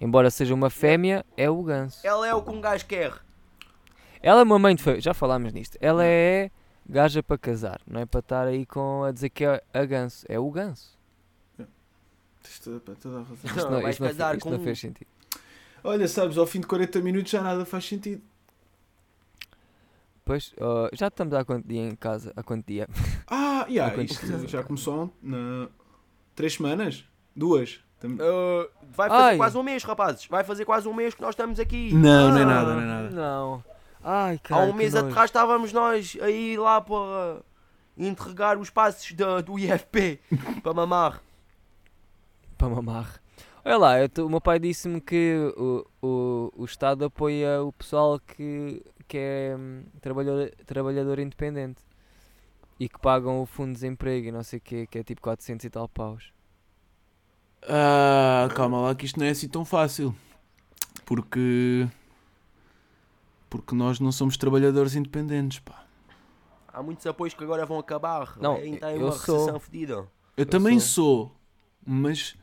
[0.00, 1.98] Embora seja uma fêmea, é o ganso.
[2.06, 3.12] Ela é o que um gajo quer.
[4.22, 5.76] Ela é uma mãe de família, já falámos nisto.
[5.80, 6.50] Ela é
[6.88, 10.24] gaja para casar, não é para estar aí com a dizer que é a ganso.
[10.28, 10.96] É o ganso.
[12.42, 13.36] Tens toda, a razão.
[13.44, 15.08] Isto Não, não, isto não, casar isto com não fez sentido.
[15.84, 18.22] Olha, sabes, ao fim de 40 minutos já nada faz sentido.
[20.24, 22.32] Pois, ó, já estamos há quanto dia em casa?
[22.36, 22.86] Há quanto dia?
[23.26, 24.50] Ah, yeah, Há quantos isto dias?
[24.50, 25.68] já começou na...
[26.34, 27.04] Três semanas?
[27.34, 27.80] Duas?
[27.98, 29.36] Tam- Uh, vai fazer Ai.
[29.36, 30.26] quase um mês, rapazes.
[30.26, 31.92] Vai fazer quase um mês que nós estamos aqui.
[31.94, 33.10] Não, não é Ah, nada, não é nada.
[33.10, 33.64] Não.
[34.02, 37.42] Ai, Há um mês atrás estávamos nós aí lá para
[37.96, 40.20] entregar os passos da- do IFP
[40.62, 41.22] para mamar.
[42.56, 43.20] Para mamar.
[43.64, 47.72] Olha lá, eu tô- o meu pai disse-me que o, o, o Estado apoia o
[47.72, 51.82] pessoal que, que é hum, trabalhador, trabalhador independente
[52.80, 55.20] e que pagam o fundo de desemprego e não sei o que, que é tipo
[55.20, 56.32] 400 e tal paus.
[57.68, 60.14] Ah, calma lá que isto não é assim tão fácil.
[61.04, 61.88] Porque...
[63.50, 65.84] Porque nós não somos trabalhadores independentes, pá.
[66.72, 68.36] Há muitos apoios que agora vão acabar.
[68.40, 69.94] Não, entrar em eu uma recessão fedida.
[69.94, 71.26] Eu, Eu também sou.
[71.28, 71.36] sou.
[71.86, 72.36] Mas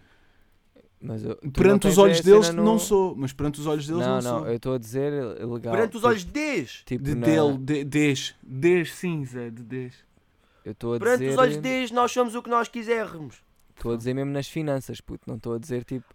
[0.99, 3.15] Mas eu- perante os olhos deles cena não no- sou.
[3.15, 4.47] Mas perante os olhos deles Não, não, não, sou.
[4.47, 5.73] eu estou a dizer legal.
[5.73, 6.83] Perante os tipo- olhos deles.
[6.85, 8.35] tipo De na- dele, de, des.
[8.41, 9.93] Des cinza, de des.
[10.65, 11.31] Eu estou a Perante dizer.
[11.33, 13.43] os olhos deles, nós somos o que nós quisermos.
[13.75, 15.21] Estou a dizer mesmo nas finanças, puto.
[15.27, 16.05] Não estou a dizer tipo.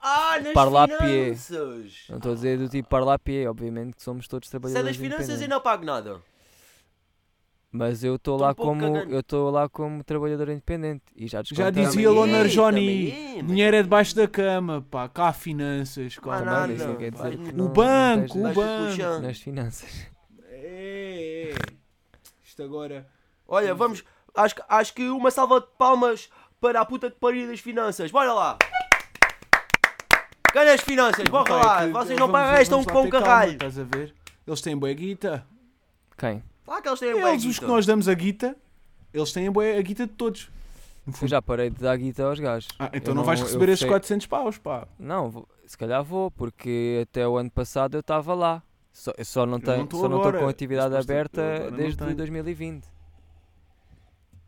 [0.00, 0.96] Ah, nas Parla a pie.
[1.36, 2.04] finanças.
[2.08, 3.46] Não estou a dizer do tipo parla a pie.
[3.46, 5.48] Obviamente que somos todos Se é trabalhadores das finanças, independentes.
[5.48, 6.20] não pago nada.
[7.70, 9.12] Mas eu estou Tô lá um pouco como cagando.
[9.14, 13.10] eu estou lá como trabalhador independente e já Já dizia Também Loner é, Johnny.
[13.10, 15.06] é, mas- Dinheiro é debaixo da cama, pá.
[15.08, 16.40] Cá há finanças, Há calma.
[16.40, 16.72] nada.
[16.72, 19.20] Isso não quer dizer que O não- não banco, o banco.
[19.20, 20.06] nas finanças.
[20.48, 21.54] É, é.
[22.42, 23.06] Isto agora.
[23.46, 24.02] Olha, vamos.
[24.34, 26.30] Acho, que- acho que uma salva de palmas
[26.60, 28.10] para a puta de pariu das finanças.
[28.10, 28.56] Bora lá!
[30.52, 31.86] Ganha as finanças, bora Pá, é lá!
[31.86, 33.52] que- Vocês não vamos- pagam um vamos lá com ter o calma, caralho!
[33.52, 34.14] Estás a ver?
[34.46, 35.46] Eles têm boa guita.
[36.16, 36.42] Quem?
[36.64, 37.66] Claro que eles têm bué Eles, os que guita.
[37.66, 38.56] nós damos a guita,
[39.12, 40.50] eles têm a, bué- a guita de todos.
[41.06, 41.28] No Eu fundo.
[41.28, 42.68] já parei de dar guita aos gajos.
[42.78, 44.86] Ah, então Eu não, vais eu receber esses fechei- 400 paus, pá.
[44.98, 48.62] Não, vou- se calhar vou, porque até o ano passado eu estava lá.
[48.92, 50.44] Só, eu só não Eu tenho, tô só não estou agora.
[50.44, 52.14] com atividade eu aberta agora não desde tenho.
[52.16, 52.84] 2020.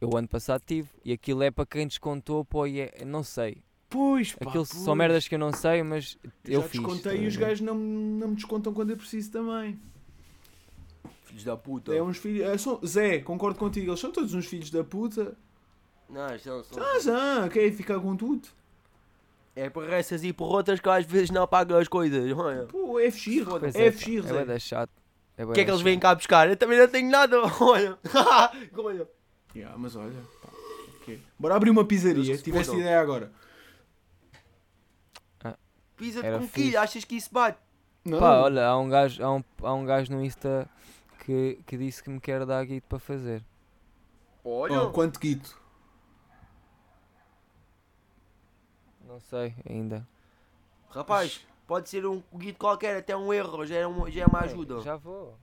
[0.00, 0.88] Eu o ano passado tive.
[1.04, 3.62] E aquilo é para quem descontou, pô, e é- não sei.
[3.90, 4.48] Pois, pá.
[4.48, 4.82] Aquilo pois.
[4.84, 6.80] são merdas que eu não sei, mas eu já fiz.
[6.80, 9.78] descontei e os gajos não, não me descontam quando eu preciso também.
[11.24, 11.92] Filhos da puta.
[11.94, 12.46] É uns filhos.
[12.48, 15.36] é, são- Zé, concordo contigo, eles são todos uns filhos da puta.
[16.08, 16.82] Não, são, são...
[16.82, 18.48] Ah, já, quer ficar com tudo?
[19.54, 22.32] É por essas e por outras que às vezes não pagam as coisas.
[22.36, 22.64] Olha.
[22.66, 24.44] Pô, é FX, Pois é é, FX, é bué Zé.
[24.44, 24.90] da chato.
[25.36, 26.48] É O que é que eles vêm cá buscar?
[26.48, 27.36] Eu também não tenho nada.
[27.60, 27.98] Olha.
[28.76, 29.08] Olha.
[29.54, 30.48] Yeah, mas olha, pá,
[31.00, 31.20] ok.
[31.36, 33.32] Bora abrir uma pizzaria, tiveste ideia agora.
[36.00, 36.54] Pisa Era com fixe.
[36.68, 37.58] quilho, achas que isso bate?
[38.04, 38.18] Não.
[38.18, 40.66] Pá, olha, há um gajo, há um, há um gajo no Insta
[41.26, 43.44] que, que disse que me quer dar guito para fazer.
[44.42, 45.60] Olha, Oh, quanto guito?
[49.06, 50.06] Não sei ainda.
[50.90, 54.40] rapaz, pode ser um guito qualquer, até um erro, já é, um, já é uma
[54.40, 54.80] ajuda.
[54.80, 55.36] Já vou.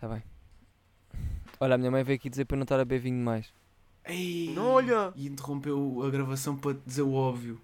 [0.00, 0.22] Tá bem.
[1.60, 3.52] Olha, a minha mãe veio aqui dizer para eu não estar a beber vinho mais.
[4.06, 5.12] Ei, Não, olha.
[5.14, 7.60] E interrompeu a gravação para dizer o óbvio.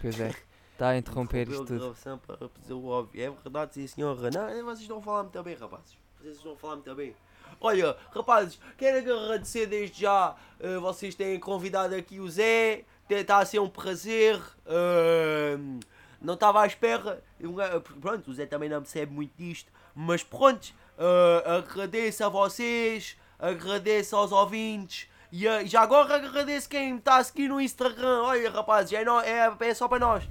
[0.00, 0.34] Pois é.
[0.72, 1.96] Está a interromper isto tudo.
[2.26, 3.20] para dizer o óbvio.
[3.22, 4.30] É verdade, sim senhora.
[4.30, 5.98] Não, vocês estão a falar muito bem, rapazes.
[6.20, 7.16] Vocês estão a falar muito bem.
[7.60, 10.36] Olha, rapazes, quero agradecer desde já.
[10.60, 12.84] eh, vocês têm convidado aqui o Zé.
[13.10, 14.40] Está a ser um prazer.
[14.66, 15.80] Ahm,
[16.20, 17.22] não estava à espera.
[17.40, 19.72] Ga- Pronto, o Zé também não percebe muito disto.
[19.94, 23.16] Mas pronto, ah, agradeço a vocês.
[23.38, 25.07] Agradeço aos ouvintes.
[25.30, 28.22] E ah, já agora agradeço quem me está a seguir no Instagram.
[28.22, 30.24] Olha, rapazes, é, nó- é, é só para nós.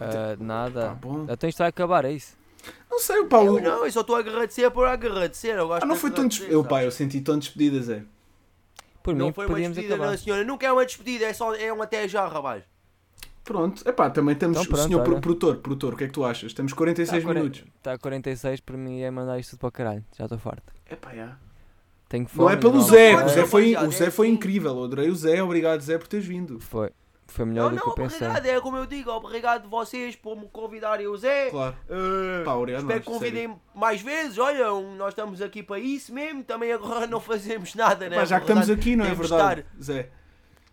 [0.00, 0.88] Ah, nada.
[0.88, 1.26] Tá bom.
[1.28, 2.36] Então isto vai acabar, é isso?
[2.90, 3.58] Não sei, o Paulo.
[3.58, 5.56] Eu não, eu só estou a agradecer por agradecer.
[5.56, 6.56] Eu gosto Ah, não de foi tão despedido.
[6.56, 8.02] Eu, pá, eu senti tão despedida, Zé.
[9.02, 10.10] Por Não mim, foi uma despedida, acabar.
[10.10, 10.44] não, senhora.
[10.44, 12.64] Nunca é uma despedida, é só é um até já, rapaz.
[13.44, 13.88] Pronto.
[13.88, 15.20] Epá, também temos Então pronto, o senhor olha.
[15.20, 15.56] produtor.
[15.58, 16.52] Produtor, o que é que tu achas?
[16.52, 17.64] Temos 46 Tá a quaren- minutos.
[17.76, 20.04] Está a 46, por mim é mandar isto tudo para o caralho.
[20.18, 20.72] Já estou farto.
[20.90, 21.36] Epá, já.
[22.08, 22.44] Tenho fome.
[22.48, 23.24] Não é pelo não- Zé.
[23.24, 24.34] O Zé foi, o Zé é foi assim.
[24.36, 24.76] incrível.
[24.76, 25.42] Eu adorei o Zé.
[25.42, 26.60] Obrigado, Zé, por teres vindo.
[26.60, 26.90] Foi.
[27.28, 28.26] Foi melhor Não, do que não, eu pensei.
[28.28, 28.46] obrigado.
[28.46, 31.50] É como eu digo, obrigado vocês por me convidarem o Zé.
[31.50, 31.76] Claro.
[31.90, 34.38] Uh, Pá, obrigado espero que convidem mais vezes.
[34.38, 36.44] Olha, nós estamos aqui para isso mesmo.
[36.44, 38.16] Também agora não fazemos nada, né?
[38.16, 39.66] Pá, já que estamos aqui, não é verdade?
[39.82, 40.08] Zé.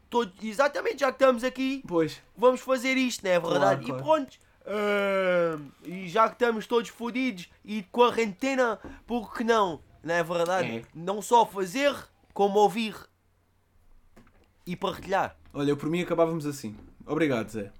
[0.09, 2.21] Todo- exatamente, já que estamos aqui, Pois.
[2.37, 3.83] vamos fazer isto, não é verdade?
[3.87, 4.37] Claro, E pronto.
[4.67, 9.81] uh, e já que estamos todos fodidos e de quarentena, por que não?
[10.03, 10.77] Não é verdade?
[10.77, 10.83] É.
[10.93, 11.95] Não só fazer,
[12.33, 12.95] como ouvir
[14.65, 15.37] e partilhar.
[15.53, 16.75] Olha, por mim acabávamos assim.
[17.05, 17.71] Obrigado, Zé.